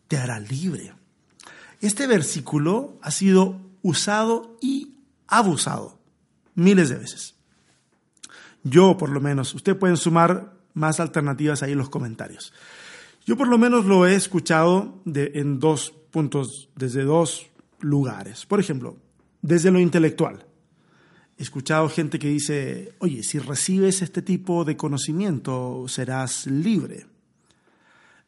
te 0.07 0.17
hará 0.17 0.39
libre. 0.39 0.93
Este 1.79 2.07
versículo 2.07 2.97
ha 3.01 3.11
sido 3.11 3.61
usado 3.83 4.57
y 4.61 4.95
abusado 5.27 5.99
miles 6.55 6.89
de 6.89 6.95
veces. 6.95 7.35
Yo, 8.63 8.97
por 8.97 9.09
lo 9.09 9.21
menos, 9.21 9.53
usted 9.53 9.77
pueden 9.77 9.97
sumar 9.97 10.53
más 10.73 10.99
alternativas 10.99 11.63
ahí 11.63 11.71
en 11.71 11.77
los 11.77 11.89
comentarios. 11.89 12.53
Yo 13.27 13.35
por 13.35 13.49
lo 13.49 13.57
menos 13.57 13.85
lo 13.85 14.07
he 14.07 14.15
escuchado 14.15 15.01
en 15.05 15.59
dos 15.59 15.93
puntos, 16.11 16.69
desde 16.77 17.03
dos 17.03 17.47
lugares. 17.81 18.45
Por 18.45 18.61
ejemplo, 18.61 18.95
desde 19.41 19.69
lo 19.69 19.81
intelectual. 19.81 20.45
He 21.37 21.43
escuchado 21.43 21.89
gente 21.89 22.19
que 22.19 22.29
dice, 22.29 22.93
oye, 22.99 23.23
si 23.23 23.39
recibes 23.39 24.01
este 24.01 24.21
tipo 24.21 24.63
de 24.63 24.77
conocimiento 24.77 25.83
serás 25.89 26.47
libre. 26.47 27.05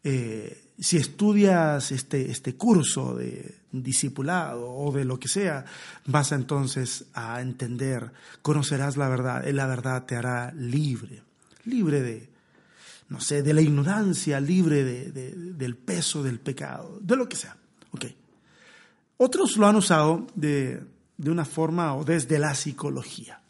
Eh, 0.04 0.66
si 0.78 0.98
estudias 0.98 1.94
este, 1.94 2.30
este 2.30 2.58
curso 2.58 3.16
de 3.16 3.56
discipulado 3.72 4.70
o 4.70 4.92
de 4.92 5.06
lo 5.06 5.18
que 5.18 5.30
sea, 5.30 5.64
vas 6.08 6.34
entonces 6.34 7.06
a 7.14 7.40
entender, 7.40 8.12
conocerás 8.42 8.98
la 8.98 9.08
verdad, 9.08 9.48
y 9.48 9.54
la 9.54 9.66
verdad 9.66 10.06
te 10.06 10.18
hará 10.18 10.52
libre, 10.52 11.24
libre 11.64 12.02
de, 12.02 12.29
no 13.10 13.20
sé, 13.20 13.42
de 13.42 13.54
la 13.54 13.62
ignorancia, 13.62 14.40
libre 14.40 14.84
del 14.84 15.76
peso 15.78 16.24
del 16.24 16.40
pecado, 16.40 17.00
de 17.02 17.16
lo 17.16 17.28
que 17.28 17.36
sea. 17.36 17.58
Okay. 17.92 18.16
Otros 19.18 19.58
lo 19.58 19.68
han 19.68 19.76
usado 19.76 20.28
de, 20.36 20.82
de 21.18 21.32
una 21.32 21.44
forma 21.44 21.96
o 21.96 22.06
desde 22.06 22.38
la 22.38 22.54
psicología. 22.54 23.42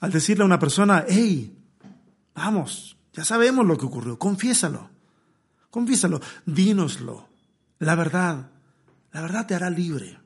Al 0.00 0.10
decirle 0.10 0.42
a 0.42 0.46
una 0.46 0.58
persona, 0.58 1.04
hey, 1.06 1.54
vamos, 2.34 2.96
ya 3.12 3.24
sabemos 3.24 3.66
lo 3.66 3.76
que 3.76 3.86
ocurrió, 3.86 4.18
confiésalo, 4.18 4.90
confiésalo, 5.70 6.20
dínoslo, 6.46 7.28
la 7.78 7.94
verdad, 7.94 8.50
la 9.12 9.20
verdad 9.20 9.46
te 9.46 9.54
hará 9.54 9.70
libre. 9.70 10.18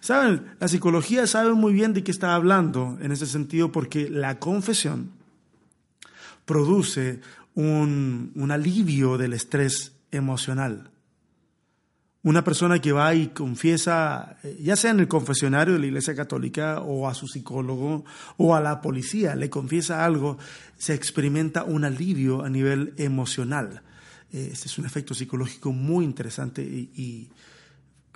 Saben, 0.00 0.56
la 0.58 0.68
psicología 0.68 1.26
sabe 1.26 1.52
muy 1.52 1.72
bien 1.72 1.92
de 1.92 2.02
qué 2.02 2.10
está 2.10 2.34
hablando 2.34 2.98
en 3.00 3.12
ese 3.12 3.26
sentido 3.26 3.72
porque 3.72 4.08
la 4.10 4.38
confesión 4.38 5.12
produce 6.46 7.20
un, 7.54 8.48
alivio 8.50 9.18
del 9.18 9.34
estrés 9.34 9.92
emocional. 10.10 10.90
Una 12.22 12.42
persona 12.42 12.80
que 12.80 12.92
va 12.92 13.14
y 13.14 13.28
confiesa, 13.28 14.38
eh, 14.42 14.58
ya 14.60 14.74
sea 14.74 14.90
en 14.90 15.00
el 15.00 15.08
confesionario 15.08 15.74
de 15.74 15.80
la 15.80 15.86
Iglesia 15.86 16.14
Católica 16.14 16.80
o 16.80 17.08
a 17.08 17.14
su 17.14 17.28
psicólogo 17.28 18.04
o 18.36 18.54
a 18.54 18.60
la 18.60 18.80
policía, 18.80 19.36
le 19.36 19.48
confiesa 19.48 20.04
algo, 20.04 20.38
se 20.76 20.94
experimenta 20.94 21.62
un 21.62 21.84
alivio 21.84 22.42
a 22.42 22.48
nivel 22.48 22.94
emocional. 22.96 23.82
Eh, 24.32 24.50
este 24.52 24.66
es 24.66 24.78
un 24.78 24.86
efecto 24.86 25.14
psicológico 25.14 25.72
muy 25.72 26.04
interesante 26.04 26.62
y, 26.62 27.30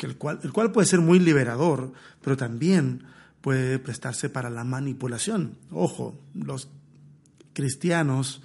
el, 0.01 0.17
cual, 0.17 0.41
el 0.43 0.53
cual 0.53 0.73
puede 0.73 0.87
ser 0.87 1.01
muy 1.01 1.21
liberador, 1.21 1.93
pero 2.21 2.37
también 2.37 3.05
puede 3.41 3.79
prestarse 3.79 4.29
para 4.29 4.51
la 4.51 4.65
manipulación. 4.65 5.57
Ojo, 5.71 6.19
los 6.35 6.69
cristianos 7.61 8.41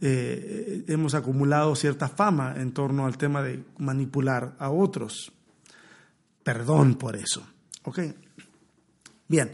eh, 0.00 0.84
hemos 0.88 1.14
acumulado 1.14 1.76
cierta 1.76 2.08
fama 2.08 2.54
en 2.56 2.72
torno 2.72 3.06
al 3.06 3.16
tema 3.18 3.42
de 3.42 3.62
manipular 3.78 4.56
a 4.58 4.70
otros. 4.70 5.32
Perdón 6.42 6.96
por 6.96 7.16
eso. 7.16 7.46
¿Ok? 7.84 8.00
Bien. 9.28 9.52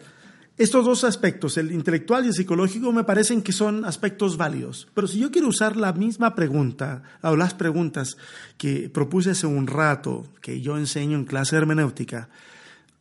Estos 0.56 0.84
dos 0.84 1.04
aspectos, 1.04 1.56
el 1.56 1.72
intelectual 1.72 2.24
y 2.24 2.28
el 2.28 2.34
psicológico, 2.34 2.92
me 2.92 3.04
parecen 3.04 3.40
que 3.40 3.52
son 3.52 3.84
aspectos 3.86 4.36
válidos. 4.36 4.88
Pero 4.92 5.06
si 5.06 5.18
yo 5.18 5.30
quiero 5.30 5.48
usar 5.48 5.74
la 5.76 5.94
misma 5.94 6.34
pregunta 6.34 7.02
o 7.22 7.34
las 7.34 7.54
preguntas 7.54 8.18
que 8.58 8.90
propuse 8.90 9.30
hace 9.30 9.46
un 9.46 9.66
rato, 9.66 10.26
que 10.42 10.60
yo 10.60 10.76
enseño 10.76 11.16
en 11.16 11.24
clase 11.24 11.56
hermenéutica, 11.56 12.28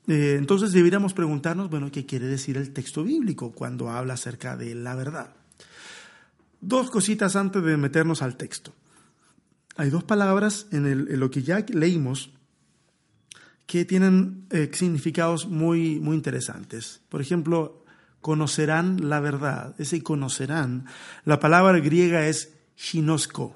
eh, 0.08 0.36
entonces 0.38 0.72
deberíamos 0.72 1.14
preguntarnos, 1.14 1.70
bueno, 1.70 1.92
¿qué 1.92 2.06
quiere 2.06 2.28
decir 2.28 2.56
el 2.56 2.72
texto 2.72 3.04
bíblico 3.04 3.52
cuando 3.52 3.90
habla 3.90 4.14
acerca 4.14 4.56
de 4.56 4.74
la 4.74 4.96
verdad? 4.96 5.34
Dos 6.62 6.90
cositas 6.90 7.36
antes 7.36 7.64
de 7.64 7.78
meternos 7.78 8.22
al 8.22 8.36
texto. 8.36 8.74
Hay 9.78 9.90
dos 9.90 10.04
palabras 10.04 10.68
en, 10.72 10.86
en 10.86 11.20
lo 11.20 11.32
que 11.32 11.44
ya 11.44 11.66
leímos 11.70 12.32
que 13.70 13.86
tienen 13.86 14.48
eh, 14.50 14.72
significados 14.74 15.48
muy, 15.48 16.00
muy 16.00 16.16
interesantes. 16.16 17.02
Por 17.08 17.22
ejemplo, 17.22 17.86
conocerán 18.20 19.10
la 19.10 19.20
verdad. 19.20 19.76
Ese 19.78 20.02
conocerán, 20.02 20.86
la 21.24 21.40
palabra 21.40 21.80
griega 21.80 22.26
es 22.26 22.56
ginosko. 22.76 23.56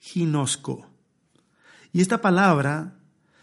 Ginosko. 0.00 0.86
Y 1.92 2.00
esta 2.00 2.22
palabra 2.22 2.96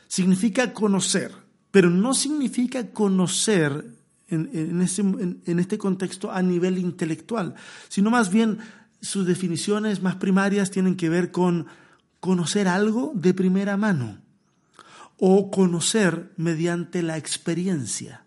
significa 0.08 0.74
conocer, 0.74 1.32
pero 1.70 1.92
no 1.92 2.16
significa 2.16 2.90
conocer 2.90 3.86
en, 4.28 4.50
en, 4.54 5.60
este, 5.60 5.78
contexto 5.78 6.32
a 6.32 6.42
nivel 6.42 6.78
intelectual, 6.78 7.56
sino 7.90 8.10
más 8.10 8.32
bien 8.32 8.60
sus 9.02 9.26
definiciones 9.26 10.02
más 10.02 10.16
primarias 10.16 10.72
tienen 10.72 10.96
que 10.96 11.10
ver 11.10 11.32
con 11.32 11.68
conocer 12.20 12.68
algo 12.68 13.12
de 13.14 13.34
primera 13.34 13.78
mano 13.78 14.20
o 15.18 15.52
conocer 15.52 16.32
mediante 16.38 17.04
la 17.04 17.18
experiencia, 17.18 18.26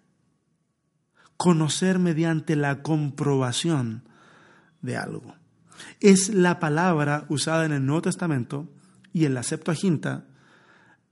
conocer 1.36 1.98
mediante 1.98 2.56
la 2.56 2.82
comprobación 2.82 4.04
de 4.82 4.96
algo. 4.96 5.34
Es 6.00 6.32
la 6.32 6.60
palabra 6.60 7.26
usada 7.28 7.64
en 7.64 7.72
el 7.72 7.84
Nuevo 7.84 8.02
Testamento 8.02 8.68
y 9.12 9.24
en 9.24 9.34
la 9.34 9.42
Septuaginta 9.42 10.24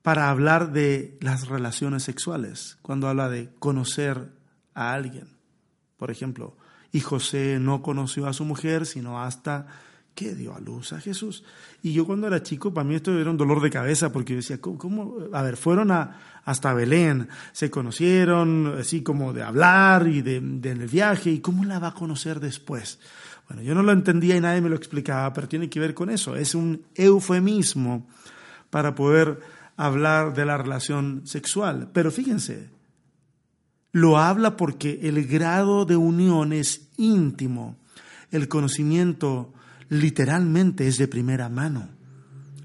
para 0.03 0.31
hablar 0.31 0.73
de 0.73 1.19
las 1.21 1.49
relaciones 1.49 2.05
sexuales, 2.05 2.79
cuando 2.83 3.09
habla 3.09 3.29
de 3.29 3.51
conocer 3.59 4.31
a 4.77 4.93
alguien. 4.93 5.27
Por 5.97 6.13
ejemplo, 6.13 6.57
y 6.93 7.01
José 7.01 7.59
no 7.59 7.83
conoció 7.83 8.29
a 8.29 8.33
su 8.33 8.45
mujer 8.45 8.87
sino 8.87 9.21
hasta 9.21 9.67
que 10.15 10.35
dio 10.35 10.55
a 10.55 10.61
luz 10.61 10.93
a 10.93 11.01
Jesús. 11.01 11.45
Y 11.83 11.93
yo 11.93 12.07
cuando 12.07 12.27
era 12.27 12.43
chico, 12.43 12.73
para 12.73 12.89
mí 12.89 12.95
esto 12.95 13.17
era 13.17 13.31
un 13.31 13.37
dolor 13.37 13.61
de 13.61 13.71
cabeza, 13.71 14.11
porque 14.11 14.33
yo 14.33 14.39
decía, 14.39 14.61
¿cómo? 14.61 15.19
A 15.33 15.43
ver, 15.43 15.57
fueron 15.57 15.91
hasta 15.93 16.73
Belén, 16.73 17.29
se 17.53 17.71
conocieron, 17.71 18.77
así 18.81 19.03
como 19.03 19.35
de 19.35 19.43
hablar 19.43 20.09
y 20.09 20.23
de, 20.23 20.37
el 20.39 20.87
viaje, 20.87 21.31
¿y 21.31 21.41
cómo 21.41 21.65
la 21.65 21.79
va 21.79 21.89
a 21.89 21.95
conocer 21.95 22.41
después? 22.41 22.99
Bueno, 23.47 23.63
yo 23.63 23.75
no 23.75 23.83
lo 23.83 23.93
entendía 23.93 24.37
y 24.37 24.41
nadie 24.41 24.63
me 24.63 24.71
lo 24.71 24.77
explicaba, 24.77 25.33
pero 25.35 25.49
tiene 25.49 25.69
que 25.69 25.81
ver 25.81 25.93
con 25.93 26.09
eso. 26.09 26.35
Es 26.35 26.55
un 26.55 26.87
eufemismo 26.95 28.09
para 28.71 28.95
poder 28.95 29.39
hablar 29.77 30.35
de 30.35 30.47
la 30.47 30.57
relación 30.57 31.27
sexual. 31.27 31.91
Pero 31.93 32.11
fíjense, 32.11 32.71
lo 33.97 34.19
habla 34.19 34.59
porque 34.59 35.01
el 35.05 35.27
grado 35.27 35.87
de 35.87 35.97
unión 35.97 36.53
es 36.53 36.91
íntimo, 36.99 37.79
el 38.31 38.47
conocimiento 38.47 39.55
literalmente 39.89 40.87
es 40.87 40.99
de 40.99 41.09
primera 41.09 41.49
mano, 41.49 41.89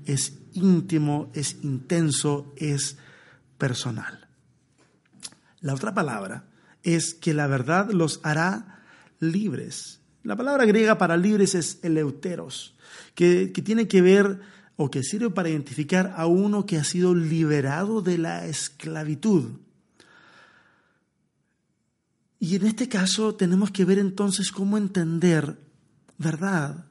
es 0.05 0.37
íntimo, 0.51 1.31
es 1.33 1.55
intenso, 1.63 2.51
es 2.57 2.97
personal. 3.57 4.27
La 5.61 5.73
otra 5.73 5.93
palabra 5.93 6.49
es 6.83 7.13
que 7.13 7.33
la 7.33 7.47
verdad 7.47 7.91
los 7.91 8.19
hará 8.23 8.81
libres. 9.21 10.01
La 10.23 10.35
palabra 10.35 10.65
griega 10.65 10.97
para 10.97 11.15
libres 11.15 11.55
es 11.55 11.79
eleuteros, 11.81 12.75
que, 13.15 13.53
que 13.53 13.61
tiene 13.61 13.87
que 13.87 14.01
ver 14.01 14.41
o 14.75 14.91
que 14.91 15.01
sirve 15.01 15.29
para 15.29 15.47
identificar 15.47 16.13
a 16.17 16.25
uno 16.25 16.65
que 16.65 16.75
ha 16.75 16.83
sido 16.83 17.15
liberado 17.15 18.01
de 18.01 18.17
la 18.17 18.47
esclavitud. 18.47 19.51
Y 22.41 22.55
en 22.55 22.65
este 22.65 22.89
caso 22.89 23.35
tenemos 23.35 23.69
que 23.69 23.85
ver 23.85 23.99
entonces 23.99 24.51
cómo 24.51 24.75
entender 24.75 25.59
verdad, 26.17 26.85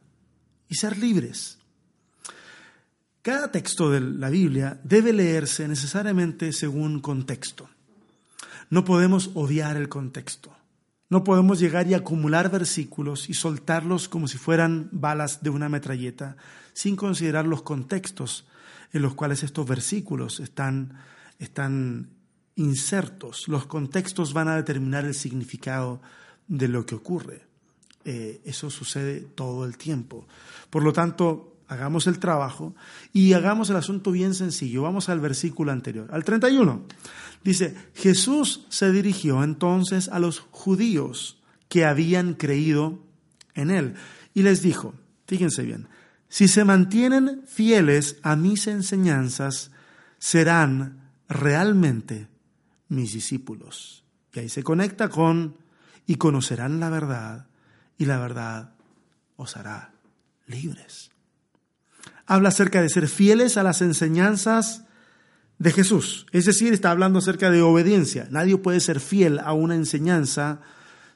y 0.69 0.77
ser 0.77 0.97
libres. 0.97 1.59
Cada 3.21 3.51
texto 3.51 3.91
de 3.91 4.01
la 4.01 4.31
Biblia 4.31 4.81
debe 4.85 5.13
leerse 5.13 5.67
necesariamente 5.67 6.53
según 6.53 7.01
contexto. 7.01 7.69
No 8.71 8.85
podemos 8.85 9.33
odiar 9.35 9.77
el 9.77 9.89
contexto. 9.89 10.57
No 11.09 11.25
podemos 11.25 11.59
llegar 11.59 11.89
y 11.89 11.95
acumular 11.95 12.49
versículos 12.53 13.29
y 13.29 13.35
soltarlos 13.35 14.09
como 14.09 14.29
si 14.29 14.39
fueran 14.39 14.89
balas 14.93 15.43
de 15.43 15.51
una 15.51 15.69
metralleta 15.69 16.37
sin 16.73 16.95
considerar 16.95 17.47
los 17.47 17.63
contextos 17.63 18.47
en 18.93 19.03
los 19.03 19.15
cuales 19.15 19.43
estos 19.43 19.67
versículos 19.67 20.39
están, 20.39 20.95
están 21.41 22.20
insertos. 22.61 23.49
Los 23.49 23.67
contextos 23.67 24.33
van 24.33 24.49
a 24.49 24.57
determinar 24.57 25.05
el 25.05 25.15
significado 25.15 26.01
de 26.47 26.69
lo 26.69 26.85
que 26.85 26.95
ocurre. 26.95 27.43
Eh, 28.05 28.41
eso 28.45 28.71
sucede 28.71 29.21
todo 29.21 29.65
el 29.65 29.77
tiempo. 29.77 30.27
Por 30.69 30.85
lo 30.85 30.93
tanto, 30.93 31.57
hagamos 31.69 32.07
el 32.07 32.19
trabajo 32.19 32.75
y 33.13 33.33
hagamos 33.33 33.71
el 33.71 33.77
asunto 33.77 34.13
bien 34.13 34.35
sencillo. 34.35 34.83
Vamos 34.83 35.09
al 35.09 35.21
versículo 35.21 35.73
anterior, 35.73 36.09
al 36.13 36.25
31. 36.25 36.83
Dice, 37.43 37.75
Jesús 37.95 38.67
se 38.69 38.93
dirigió 38.93 39.43
entonces 39.43 40.09
a 40.09 40.19
los 40.19 40.41
judíos 40.51 41.41
que 41.69 41.87
habían 41.87 42.35
creído 42.35 43.03
en 43.55 43.71
él 43.71 43.95
y 44.35 44.43
les 44.43 44.61
dijo, 44.61 44.95
fíjense 45.27 45.63
bien, 45.63 45.89
si 46.29 46.47
se 46.47 46.65
mantienen 46.65 47.43
fieles 47.47 48.19
a 48.23 48.37
mis 48.37 48.67
enseñanzas, 48.67 49.71
serán 50.19 51.11
realmente 51.29 52.29
mis 52.91 53.15
discípulos. 53.15 54.05
Y 54.35 54.41
ahí 54.41 54.49
se 54.51 54.63
conecta 54.63 55.09
con, 55.09 55.57
y 56.07 56.17
conocerán 56.17 56.79
la 56.79 56.91
verdad, 56.91 57.47
y 57.97 58.05
la 58.05 58.19
verdad 58.19 58.75
os 59.37 59.57
hará 59.57 59.93
libres. 60.47 61.11
Habla 62.27 62.51
acerca 62.51 62.83
de 62.83 62.91
ser 62.91 63.09
fieles 63.09 63.57
a 63.57 63.63
las 63.63 63.81
enseñanzas 63.81 64.85
de 65.59 65.73
Jesús. 65.73 66.27
Es 66.33 66.47
decir, 66.47 66.73
está 66.73 66.91
hablando 66.91 67.19
acerca 67.19 67.51
de 67.51 67.63
obediencia. 67.63 68.29
Nadie 68.31 68.57
puede 68.57 68.81
ser 68.81 69.01
fiel 69.01 69.39
a 69.39 69.53
una 69.53 69.75
enseñanza 69.75 70.61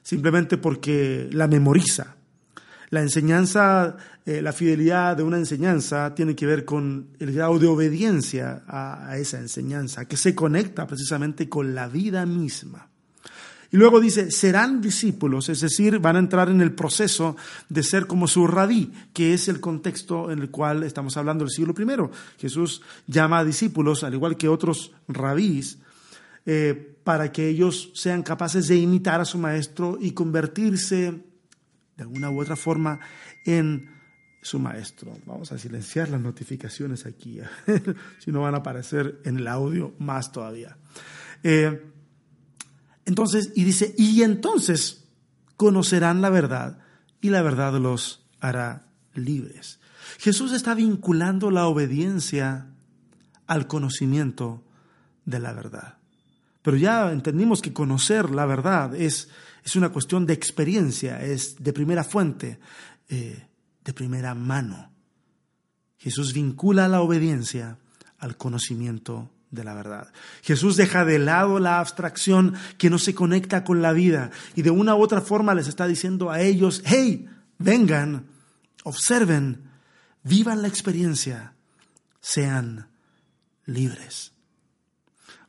simplemente 0.03 0.57
porque 0.57 1.29
la 1.31 1.47
memoriza. 1.47 2.14
La 2.95 3.01
enseñanza, 3.01 3.97
eh, 4.25 4.41
la 4.41 4.53
fidelidad 4.53 5.17
de 5.17 5.23
una 5.23 5.35
enseñanza 5.35 6.15
tiene 6.15 6.33
que 6.33 6.45
ver 6.45 6.63
con 6.63 7.09
el 7.19 7.33
grado 7.33 7.59
de 7.59 7.67
obediencia 7.67 8.63
a, 8.69 9.17
esa 9.17 9.37
enseñanza, 9.37 10.05
que 10.05 10.15
se 10.15 10.33
conecta 10.33 10.87
precisamente 10.87 11.49
con 11.49 11.75
la 11.75 11.89
vida 11.89 12.25
misma. 12.25 12.87
Y 13.69 13.75
luego 13.75 13.99
dice, 13.99 14.31
serán 14.31 14.79
discípulos, 14.79 15.49
es 15.49 15.59
decir, 15.59 15.99
van 15.99 16.15
a 16.15 16.19
entrar 16.19 16.47
en 16.47 16.61
el 16.61 16.71
proceso 16.71 17.35
de 17.67 17.83
ser 17.83 18.07
como 18.07 18.29
su 18.29 18.47
rabí, 18.47 18.93
que 19.11 19.33
es 19.33 19.49
el 19.49 19.59
contexto 19.59 20.31
en 20.31 20.39
el 20.39 20.49
cual 20.49 20.83
estamos 20.83 21.17
hablando 21.17 21.43
del 21.43 21.51
siglo 21.51 21.75
I. 21.77 22.09
Jesús 22.39 22.81
llama 23.07 23.39
a 23.39 23.43
discípulos, 23.43 24.05
al 24.05 24.13
igual 24.13 24.37
que 24.37 24.47
otros 24.47 24.93
rabís, 25.09 25.79
eh, 26.45 26.95
para 27.03 27.33
que 27.33 27.49
ellos 27.49 27.91
sean 27.93 28.23
capaces 28.23 28.69
de 28.69 28.77
imitar 28.77 29.19
a 29.19 29.25
su 29.25 29.37
maestro 29.37 29.97
y 29.99 30.11
convertirse 30.11 31.34
de 31.95 32.03
alguna 32.03 32.29
u 32.29 32.41
otra 32.41 32.55
forma 32.55 32.99
en 33.45 33.89
su 34.41 34.59
maestro. 34.59 35.17
Vamos 35.25 35.51
a 35.51 35.57
silenciar 35.57 36.09
las 36.09 36.21
notificaciones 36.21 37.05
aquí, 37.05 37.39
si 38.19 38.31
no 38.31 38.41
van 38.41 38.53
a 38.53 38.59
aparecer 38.59 39.19
en 39.25 39.37
el 39.37 39.47
audio 39.47 39.93
más 39.97 40.31
todavía. 40.31 40.77
Eh, 41.43 41.91
entonces, 43.05 43.51
y 43.55 43.63
dice, 43.63 43.93
y 43.97 44.23
entonces 44.23 45.05
conocerán 45.57 46.21
la 46.21 46.29
verdad 46.29 46.79
y 47.21 47.29
la 47.29 47.41
verdad 47.41 47.73
los 47.79 48.25
hará 48.39 48.87
libres. 49.13 49.79
Jesús 50.19 50.51
está 50.51 50.75
vinculando 50.75 51.51
la 51.51 51.67
obediencia 51.67 52.67
al 53.47 53.67
conocimiento 53.67 54.63
de 55.25 55.39
la 55.39 55.53
verdad. 55.53 55.97
Pero 56.61 56.77
ya 56.77 57.11
entendimos 57.11 57.61
que 57.61 57.73
conocer 57.73 58.31
la 58.31 58.45
verdad 58.45 58.95
es, 58.95 59.29
es 59.65 59.75
una 59.75 59.89
cuestión 59.89 60.25
de 60.25 60.33
experiencia, 60.33 61.21
es 61.21 61.61
de 61.61 61.73
primera 61.73 62.05
fuente, 62.05 62.59
eh, 63.09 63.45
de 63.83 63.93
primera 63.93 64.33
mano. 64.33 64.91
Jesús 65.97 66.33
vincula 66.33 66.87
la 66.87 67.01
obediencia 67.01 67.77
al 68.19 68.37
conocimiento 68.37 69.29
de 69.51 69.65
la 69.65 69.73
verdad. 69.73 70.13
Jesús 70.43 70.77
deja 70.77 71.03
de 71.03 71.19
lado 71.19 71.59
la 71.59 71.79
abstracción 71.79 72.53
que 72.77 72.89
no 72.89 72.99
se 72.99 73.13
conecta 73.13 73.63
con 73.63 73.81
la 73.81 73.91
vida 73.91 74.31
y 74.55 74.61
de 74.61 74.71
una 74.71 74.95
u 74.95 75.01
otra 75.01 75.19
forma 75.19 75.53
les 75.53 75.67
está 75.67 75.87
diciendo 75.87 76.31
a 76.31 76.39
ellos, 76.39 76.81
hey, 76.85 77.27
vengan 77.57 78.25
observen, 78.85 79.71
vivan 80.23 80.61
la 80.61 80.67
experiencia, 80.67 81.53
sean 82.21 82.87
libres. 83.65 84.31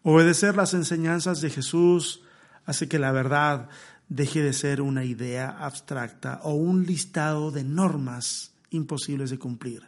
Obedecer 0.02 0.56
las 0.56 0.72
enseñanzas 0.74 1.40
de 1.42 1.50
Jesús 1.50 2.22
hace 2.64 2.88
que 2.88 2.98
la 2.98 3.12
verdad 3.12 3.68
deje 4.08 4.42
de 4.42 4.52
ser 4.52 4.80
una 4.80 5.04
idea 5.04 5.56
abstracta 5.60 6.40
o 6.44 6.54
un 6.54 6.84
listado 6.84 7.50
de 7.50 7.64
normas 7.64 8.52
imposibles 8.70 9.30
de 9.30 9.38
cumplir. 9.38 9.82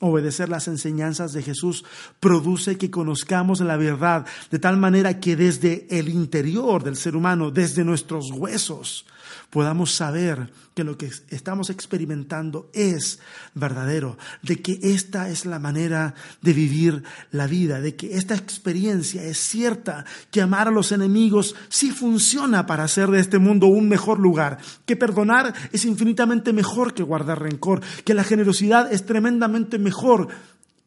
Obedecer 0.00 0.48
las 0.48 0.66
enseñanzas 0.66 1.32
de 1.32 1.42
Jesús 1.42 1.84
produce 2.18 2.76
que 2.76 2.90
conozcamos 2.90 3.60
la 3.60 3.76
verdad 3.76 4.26
de 4.50 4.58
tal 4.58 4.76
manera 4.76 5.20
que 5.20 5.36
desde 5.36 5.86
el 5.96 6.08
interior 6.08 6.82
del 6.82 6.96
ser 6.96 7.14
humano, 7.14 7.52
desde 7.52 7.84
nuestros 7.84 8.32
huesos, 8.32 9.06
podamos 9.50 9.94
saber 9.94 10.50
que 10.74 10.84
lo 10.84 10.96
que 10.96 11.10
estamos 11.28 11.70
experimentando 11.70 12.70
es 12.72 13.20
verdadero, 13.54 14.16
de 14.42 14.62
que 14.62 14.78
esta 14.82 15.28
es 15.28 15.44
la 15.44 15.58
manera 15.58 16.14
de 16.40 16.52
vivir 16.52 17.02
la 17.30 17.46
vida, 17.46 17.80
de 17.80 17.94
que 17.94 18.16
esta 18.16 18.34
experiencia 18.34 19.22
es 19.22 19.38
cierta, 19.38 20.04
que 20.30 20.40
amar 20.40 20.68
a 20.68 20.72
los 20.72 20.92
enemigos 20.92 21.54
sí 21.68 21.90
funciona 21.90 22.66
para 22.66 22.84
hacer 22.84 23.10
de 23.10 23.20
este 23.20 23.38
mundo 23.38 23.66
un 23.66 23.88
mejor 23.88 24.18
lugar, 24.18 24.58
que 24.86 24.96
perdonar 24.96 25.52
es 25.72 25.84
infinitamente 25.84 26.52
mejor 26.52 26.94
que 26.94 27.02
guardar 27.02 27.42
rencor, 27.42 27.82
que 28.04 28.14
la 28.14 28.24
generosidad 28.24 28.92
es 28.92 29.04
tremendamente 29.04 29.78
mejor 29.78 30.28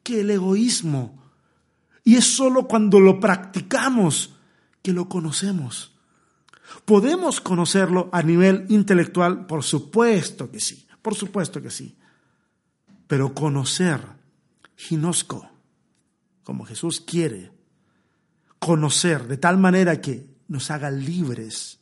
que 0.03 0.21
el 0.21 0.31
egoísmo. 0.31 1.23
Y 2.03 2.15
es 2.15 2.25
solo 2.25 2.67
cuando 2.67 2.99
lo 2.99 3.19
practicamos 3.19 4.35
que 4.83 4.93
lo 4.93 5.09
conocemos. 5.09 5.94
¿Podemos 6.85 7.41
conocerlo 7.41 8.09
a 8.11 8.21
nivel 8.21 8.65
intelectual? 8.69 9.45
Por 9.45 9.63
supuesto 9.63 10.51
que 10.51 10.59
sí, 10.59 10.87
por 11.01 11.15
supuesto 11.15 11.61
que 11.61 11.71
sí. 11.71 11.97
Pero 13.07 13.33
conocer, 13.33 14.01
ginosco, 14.75 15.49
como 16.43 16.65
Jesús 16.65 17.01
quiere, 17.01 17.51
conocer 18.59 19.27
de 19.27 19.37
tal 19.37 19.57
manera 19.57 20.01
que 20.01 20.25
nos 20.47 20.71
haga 20.71 20.91
libres 20.91 21.79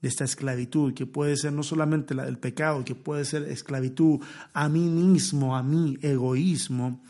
de 0.00 0.08
esta 0.08 0.24
esclavitud, 0.24 0.94
que 0.94 1.06
puede 1.06 1.36
ser 1.36 1.52
no 1.52 1.62
solamente 1.62 2.14
la 2.14 2.24
del 2.24 2.38
pecado, 2.38 2.84
que 2.84 2.94
puede 2.94 3.24
ser 3.24 3.44
esclavitud 3.44 4.20
a 4.52 4.68
mí 4.68 4.88
mismo, 4.88 5.56
a 5.56 5.62
mi 5.62 5.96
egoísmo, 6.02 7.00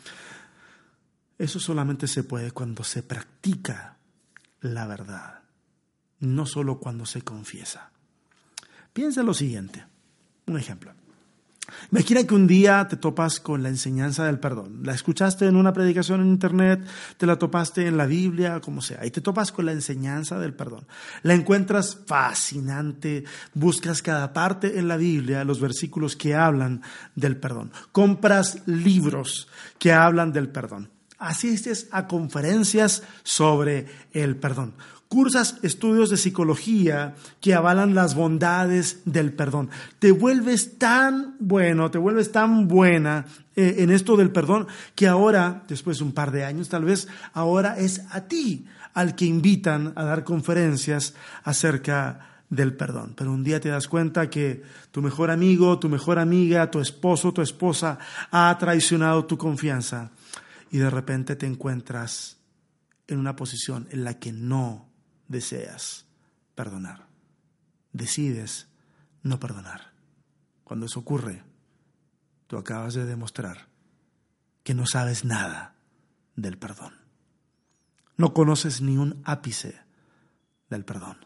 eso 1.39 1.59
solamente 1.59 2.07
se 2.07 2.23
puede 2.23 2.51
cuando 2.51 2.83
se 2.83 3.01
practica 3.01 3.97
la 4.61 4.85
verdad 4.85 5.42
no 6.23 6.45
solo 6.45 6.79
cuando 6.79 7.05
se 7.05 7.21
confiesa. 7.21 7.91
Piensa 8.93 9.23
lo 9.23 9.33
siguiente, 9.33 9.85
un 10.47 10.57
ejemplo. 10.57 10.93
Imagina 11.91 12.25
que 12.25 12.35
un 12.35 12.45
día 12.45 12.87
te 12.89 12.97
topas 12.97 13.39
con 13.39 13.63
la 13.63 13.69
enseñanza 13.69 14.25
del 14.25 14.39
perdón. 14.39 14.81
La 14.83 14.93
escuchaste 14.93 15.47
en 15.47 15.55
una 15.55 15.71
predicación 15.71 16.21
en 16.21 16.27
internet, 16.27 16.81
te 17.17 17.25
la 17.25 17.37
topaste 17.37 17.87
en 17.87 17.97
la 17.97 18.05
Biblia, 18.05 18.59
como 18.59 18.81
sea, 18.81 19.05
y 19.05 19.11
te 19.11 19.21
topas 19.21 19.51
con 19.51 19.65
la 19.65 19.71
enseñanza 19.71 20.37
del 20.39 20.53
perdón. 20.53 20.85
La 21.21 21.33
encuentras 21.33 21.97
fascinante, 22.05 23.23
buscas 23.53 24.01
cada 24.01 24.33
parte 24.33 24.77
en 24.77 24.87
la 24.87 24.97
Biblia, 24.97 25.45
los 25.45 25.61
versículos 25.61 26.15
que 26.15 26.35
hablan 26.35 26.81
del 27.15 27.37
perdón. 27.37 27.71
Compras 27.91 28.61
libros 28.65 29.47
que 29.79 29.93
hablan 29.93 30.33
del 30.33 30.49
perdón. 30.49 30.89
Asistes 31.17 31.87
a 31.91 32.07
conferencias 32.07 33.03
sobre 33.23 33.87
el 34.11 34.35
perdón 34.35 34.73
cursas 35.13 35.59
estudios 35.61 36.09
de 36.09 36.17
psicología 36.17 37.13
que 37.39 37.53
avalan 37.53 37.93
las 37.93 38.15
bondades 38.15 39.03
del 39.05 39.31
perdón. 39.31 39.69
Te 39.99 40.11
vuelves 40.11 40.79
tan 40.79 41.35
bueno, 41.39 41.91
te 41.91 41.99
vuelves 41.99 42.31
tan 42.31 42.67
buena 42.67 43.27
eh, 43.55 43.75
en 43.77 43.91
esto 43.91 44.17
del 44.17 44.31
perdón 44.31 44.65
que 44.95 45.05
ahora, 45.05 45.65
después 45.67 45.99
de 45.99 46.05
un 46.05 46.13
par 46.13 46.31
de 46.31 46.45
años 46.45 46.67
tal 46.67 46.85
vez, 46.85 47.07
ahora 47.31 47.77
es 47.77 48.01
a 48.09 48.21
ti 48.21 48.65
al 48.95 49.13
que 49.13 49.25
invitan 49.25 49.93
a 49.95 50.03
dar 50.03 50.23
conferencias 50.23 51.13
acerca 51.43 52.41
del 52.49 52.75
perdón. 52.75 53.13
Pero 53.15 53.31
un 53.31 53.43
día 53.43 53.59
te 53.59 53.69
das 53.69 53.87
cuenta 53.87 54.31
que 54.31 54.63
tu 54.89 55.03
mejor 55.03 55.29
amigo, 55.29 55.77
tu 55.77 55.89
mejor 55.89 56.17
amiga, 56.17 56.71
tu 56.71 56.79
esposo, 56.79 57.33
tu 57.33 57.43
esposa 57.43 57.99
ha 58.31 58.57
traicionado 58.59 59.25
tu 59.25 59.37
confianza 59.37 60.09
y 60.71 60.79
de 60.79 60.89
repente 60.89 61.35
te 61.35 61.45
encuentras 61.45 62.37
en 63.07 63.19
una 63.19 63.35
posición 63.35 63.87
en 63.91 64.03
la 64.03 64.17
que 64.17 64.31
no 64.31 64.92
deseas 65.33 66.05
perdonar. 66.55 67.07
Decides 67.91 68.69
no 69.21 69.39
perdonar. 69.39 69.91
Cuando 70.63 70.85
eso 70.85 71.01
ocurre, 71.01 71.43
tú 72.47 72.57
acabas 72.57 72.93
de 72.93 73.05
demostrar 73.05 73.67
que 74.63 74.73
no 74.73 74.85
sabes 74.85 75.25
nada 75.25 75.75
del 76.35 76.57
perdón. 76.57 76.93
No 78.15 78.33
conoces 78.33 78.81
ni 78.81 78.97
un 78.97 79.21
ápice 79.25 79.81
del 80.69 80.85
perdón. 80.85 81.17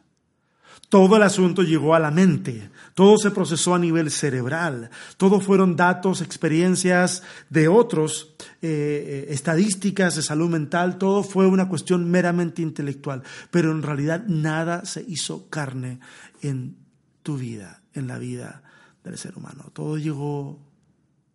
Todo 0.90 1.18
el 1.18 1.24
asunto 1.24 1.64
llegó 1.64 1.96
a 1.96 2.00
la 2.00 2.12
mente, 2.12 2.70
todo 2.94 3.18
se 3.18 3.32
procesó 3.32 3.76
a 3.76 3.80
nivel 3.80 4.10
cerebral, 4.10 4.90
todo 5.18 5.42
fueron 5.42 5.76
datos, 5.76 6.22
experiencias 6.22 7.24
de 7.50 7.68
otros, 7.68 8.36
eh, 8.62 9.26
eh, 9.30 9.34
estadísticas 9.34 10.16
de 10.16 10.22
salud 10.22 10.50
mental, 10.50 10.98
todo 10.98 11.24
fue 11.24 11.46
una 11.46 11.68
cuestión 11.68 12.10
meramente 12.10 12.62
intelectual, 12.62 13.22
pero 13.52 13.72
en 13.72 13.84
realidad 13.84 14.24
nada 14.28 14.86
se 14.86 15.04
hizo 15.06 15.50
carne 15.50 16.00
en 16.42 16.78
tu 17.22 17.38
vida, 17.38 17.82
en 17.94 18.08
la 18.08 18.18
vida 18.18 18.64
del 19.04 19.18
ser 19.18 19.38
humano. 19.38 19.70
Todo 19.74 19.98
llegó 19.98 20.60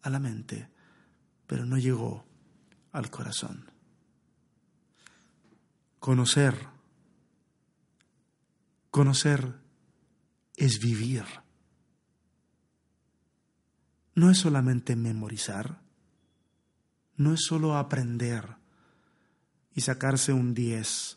a 0.01 0.09
la 0.09 0.19
mente, 0.19 0.69
pero 1.47 1.67
no 1.67 1.77
llegó 1.77 2.25
al 2.93 3.11
corazón. 3.11 3.67
Conocer 5.99 6.72
Conocer 8.93 9.55
es 10.55 10.79
vivir. 10.79 11.25
No 14.15 14.31
es 14.31 14.37
solamente 14.37 14.97
memorizar, 14.97 15.81
no 17.17 17.33
es 17.33 17.41
solo 17.41 17.79
aprender 17.79 18.59
y 19.75 19.81
sacarse 19.81 20.35
un 20.35 20.53
10 20.53 21.17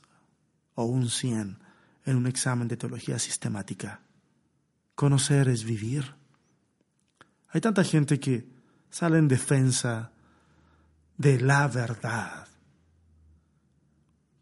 o 0.76 0.86
un 0.86 1.10
100 1.10 1.60
en 2.06 2.16
un 2.16 2.28
examen 2.28 2.70
de 2.70 2.78
teología 2.78 3.20
sistemática. 3.20 4.00
Conocer 4.96 5.50
es 5.50 5.66
vivir. 5.66 6.16
Hay 7.50 7.60
tanta 7.60 7.84
gente 7.84 8.22
que 8.22 8.48
sale 8.90 9.18
en 9.18 9.28
defensa 9.28 10.14
de 11.18 11.42
la 11.42 11.68
verdad 11.68 12.48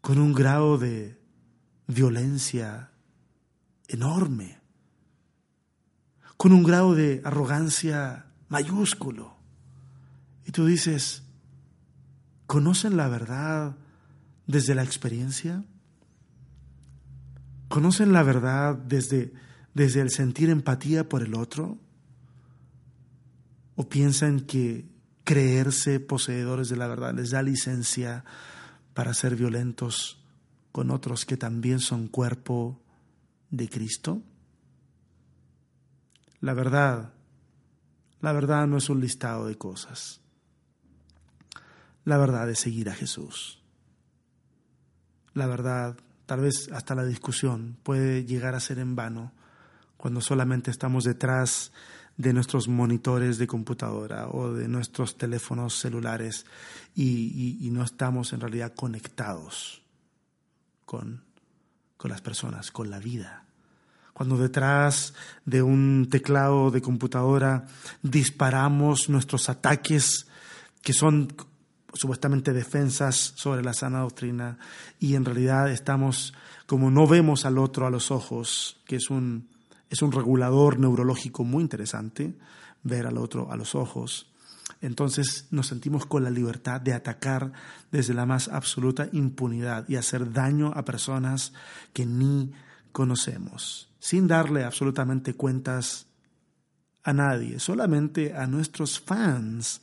con 0.00 0.18
un 0.20 0.32
grado 0.32 0.78
de 0.78 1.20
violencia 1.88 2.92
enorme, 3.94 4.60
con 6.36 6.52
un 6.52 6.62
grado 6.62 6.94
de 6.94 7.22
arrogancia 7.24 8.26
mayúsculo. 8.48 9.36
Y 10.46 10.52
tú 10.52 10.66
dices, 10.66 11.22
¿conocen 12.46 12.96
la 12.96 13.08
verdad 13.08 13.76
desde 14.46 14.74
la 14.74 14.82
experiencia? 14.82 15.64
¿Conocen 17.68 18.12
la 18.12 18.22
verdad 18.22 18.76
desde, 18.76 19.32
desde 19.72 20.00
el 20.00 20.10
sentir 20.10 20.50
empatía 20.50 21.08
por 21.08 21.22
el 21.22 21.34
otro? 21.34 21.78
¿O 23.76 23.88
piensan 23.88 24.40
que 24.40 24.86
creerse 25.24 25.98
poseedores 25.98 26.68
de 26.68 26.76
la 26.76 26.86
verdad 26.86 27.14
les 27.14 27.30
da 27.30 27.42
licencia 27.42 28.24
para 28.92 29.14
ser 29.14 29.34
violentos 29.34 30.22
con 30.70 30.90
otros 30.90 31.24
que 31.24 31.36
también 31.36 31.80
son 31.80 32.08
cuerpo 32.08 32.83
de 33.50 33.68
Cristo? 33.68 34.22
La 36.40 36.54
verdad, 36.54 37.12
la 38.20 38.32
verdad 38.32 38.66
no 38.66 38.76
es 38.76 38.88
un 38.88 39.00
listado 39.00 39.46
de 39.46 39.56
cosas. 39.56 40.20
La 42.04 42.18
verdad 42.18 42.48
es 42.50 42.58
seguir 42.58 42.90
a 42.90 42.94
Jesús. 42.94 43.62
La 45.32 45.46
verdad, 45.46 45.96
tal 46.26 46.40
vez 46.40 46.70
hasta 46.72 46.94
la 46.94 47.04
discusión 47.04 47.76
puede 47.82 48.24
llegar 48.24 48.54
a 48.54 48.60
ser 48.60 48.78
en 48.78 48.94
vano 48.94 49.32
cuando 49.96 50.20
solamente 50.20 50.70
estamos 50.70 51.04
detrás 51.04 51.72
de 52.16 52.32
nuestros 52.32 52.68
monitores 52.68 53.38
de 53.38 53.46
computadora 53.46 54.28
o 54.28 54.52
de 54.52 54.68
nuestros 54.68 55.16
teléfonos 55.16 55.78
celulares 55.78 56.46
y, 56.94 57.68
no 57.72 57.82
estamos 57.82 58.32
en 58.32 58.40
realidad 58.40 58.72
conectados 58.74 59.82
con, 60.84 61.24
con 62.04 62.10
las 62.10 62.20
personas, 62.20 62.70
con 62.70 62.90
la 62.90 62.98
vida 62.98 63.44
cuando 64.12 64.36
detrás 64.36 65.14
de 65.46 65.62
un 65.62 66.08
teclado 66.10 66.70
de 66.70 66.82
computadora 66.82 67.64
disparamos 68.02 69.08
nuestros 69.08 69.48
ataques 69.48 70.26
que 70.82 70.92
son 70.92 71.34
supuestamente 71.94 72.52
defensas 72.52 73.32
sobre 73.36 73.62
la 73.62 73.72
sana 73.72 74.00
doctrina 74.00 74.58
y 75.00 75.14
en 75.14 75.24
realidad 75.24 75.70
estamos 75.70 76.34
como 76.66 76.90
no 76.90 77.06
vemos 77.06 77.46
al 77.46 77.56
otro 77.56 77.86
a 77.86 77.90
los 77.90 78.10
ojos, 78.10 78.76
que 78.84 78.96
es 78.96 79.08
un, 79.08 79.48
es 79.88 80.02
un 80.02 80.12
regulador 80.12 80.78
neurológico 80.78 81.42
muy 81.42 81.62
interesante, 81.62 82.34
ver 82.82 83.06
al 83.06 83.16
otro 83.16 83.50
a 83.50 83.56
los 83.56 83.74
ojos. 83.74 84.30
Entonces 84.80 85.46
nos 85.50 85.66
sentimos 85.68 86.06
con 86.06 86.24
la 86.24 86.30
libertad 86.30 86.80
de 86.80 86.92
atacar 86.92 87.52
desde 87.90 88.14
la 88.14 88.26
más 88.26 88.48
absoluta 88.48 89.08
impunidad 89.12 89.88
y 89.88 89.96
hacer 89.96 90.32
daño 90.32 90.72
a 90.74 90.84
personas 90.84 91.52
que 91.92 92.06
ni 92.06 92.52
conocemos, 92.92 93.90
sin 93.98 94.26
darle 94.26 94.64
absolutamente 94.64 95.34
cuentas 95.34 96.06
a 97.02 97.12
nadie, 97.12 97.58
solamente 97.58 98.34
a 98.34 98.46
nuestros 98.46 99.00
fans 99.00 99.82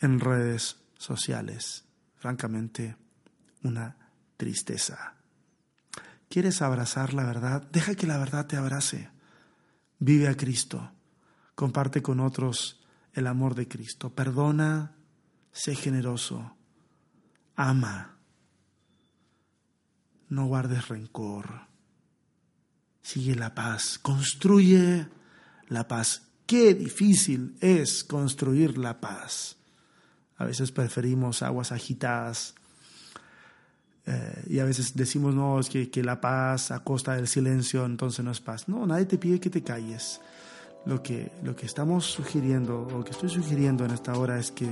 en 0.00 0.20
redes 0.20 0.76
sociales. 0.96 1.84
Francamente, 2.16 2.96
una 3.62 3.96
tristeza. 4.36 5.14
¿Quieres 6.28 6.62
abrazar 6.62 7.14
la 7.14 7.24
verdad? 7.24 7.62
Deja 7.70 7.94
que 7.94 8.06
la 8.06 8.18
verdad 8.18 8.46
te 8.46 8.56
abrace. 8.56 9.10
Vive 9.98 10.28
a 10.28 10.36
Cristo. 10.36 10.90
Comparte 11.54 12.02
con 12.02 12.20
otros 12.20 12.83
el 13.14 13.26
amor 13.26 13.54
de 13.54 13.68
Cristo. 13.68 14.14
Perdona, 14.14 14.96
sé 15.52 15.74
generoso, 15.74 16.56
ama. 17.56 18.18
No 20.28 20.46
guardes 20.46 20.88
rencor. 20.88 21.68
Sigue 23.02 23.34
la 23.34 23.54
paz. 23.54 23.98
Construye 23.98 25.08
la 25.68 25.86
paz. 25.86 26.22
Qué 26.46 26.74
difícil 26.74 27.56
es 27.60 28.04
construir 28.04 28.78
la 28.78 29.00
paz. 29.00 29.56
A 30.36 30.44
veces 30.44 30.72
preferimos 30.72 31.42
aguas 31.42 31.70
agitadas 31.70 32.54
eh, 34.06 34.44
y 34.48 34.58
a 34.58 34.64
veces 34.64 34.94
decimos, 34.94 35.34
no, 35.34 35.58
es 35.58 35.68
que, 35.68 35.90
que, 35.90 36.02
la 36.02 36.20
paz 36.20 36.70
a 36.70 36.80
costa 36.80 37.14
del 37.14 37.28
silencio, 37.28 37.86
entonces 37.86 38.24
no 38.24 38.32
es 38.32 38.40
paz. 38.40 38.68
No, 38.68 38.86
nadie 38.86 39.06
te 39.06 39.18
pide 39.18 39.40
que 39.40 39.50
te 39.50 39.62
calles. 39.62 40.20
Lo 40.86 41.02
que, 41.02 41.32
lo 41.42 41.56
que 41.56 41.66
estamos 41.66 42.04
sugiriendo, 42.04 42.82
o 42.82 43.02
que 43.02 43.12
estoy 43.12 43.30
sugiriendo 43.30 43.84
en 43.84 43.92
esta 43.92 44.12
hora 44.18 44.38
es 44.38 44.50
que 44.52 44.68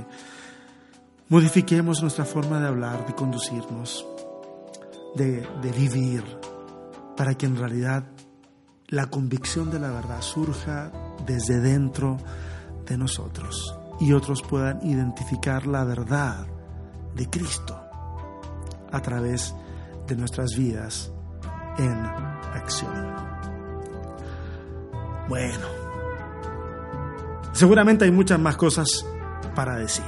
modifiquemos 1.29 2.01
nuestra 2.01 2.23
forma 2.23 2.59
de 2.59 2.67
hablar, 2.67 3.07
de 3.07 3.15
conducirnos, 3.15 4.05
de, 5.15 5.47
de 5.61 5.71
vivir, 5.71 6.23
para 7.17 7.35
que 7.35 7.47
en 7.47 7.57
realidad 7.57 8.03
la 8.87 9.07
convicción 9.07 9.71
de 9.71 9.79
la 9.79 9.89
verdad 9.89 10.21
surja 10.21 10.91
desde 11.25 11.59
dentro 11.59 12.17
de 12.85 12.97
nosotros 12.97 13.75
y 13.99 14.13
otros 14.13 14.41
puedan 14.41 14.85
identificar 14.85 15.65
la 15.65 15.83
verdad 15.83 16.45
de 17.15 17.29
Cristo 17.29 17.79
a 18.91 19.01
través 19.01 19.55
de 20.07 20.15
nuestras 20.15 20.55
vidas 20.55 21.11
en 21.77 22.05
acción. 22.53 23.15
Bueno, 25.27 25.82
seguramente 27.53 28.05
hay 28.05 28.11
muchas 28.11 28.39
más 28.39 28.57
cosas 28.57 29.05
para 29.55 29.77
decir, 29.77 30.03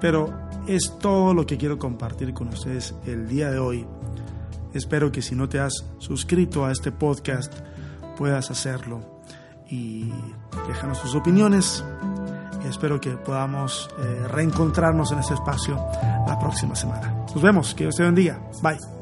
pero 0.00 0.32
es 0.66 0.96
todo 0.98 1.34
lo 1.34 1.46
que 1.46 1.58
quiero 1.58 1.78
compartir 1.78 2.32
con 2.32 2.48
ustedes 2.48 2.94
el 3.06 3.28
día 3.28 3.50
de 3.50 3.58
hoy. 3.58 3.86
Espero 4.72 5.12
que 5.12 5.20
si 5.20 5.34
no 5.34 5.48
te 5.48 5.60
has 5.60 5.84
suscrito 5.98 6.64
a 6.64 6.72
este 6.72 6.92
podcast 6.92 7.52
puedas 8.16 8.50
hacerlo 8.50 9.22
y 9.68 10.10
déjanos 10.68 11.02
tus 11.02 11.14
opiniones. 11.14 11.84
Espero 12.68 13.00
que 13.00 13.10
podamos 13.10 13.90
eh, 13.98 14.28
reencontrarnos 14.28 15.10
en 15.12 15.18
este 15.18 15.34
espacio 15.34 15.74
la 16.26 16.38
próxima 16.38 16.76
semana. 16.76 17.24
Nos 17.34 17.42
vemos, 17.42 17.74
que 17.74 17.84
Dios 17.84 17.96
te 17.96 18.04
bendiga. 18.04 18.38
Bye. 18.62 19.01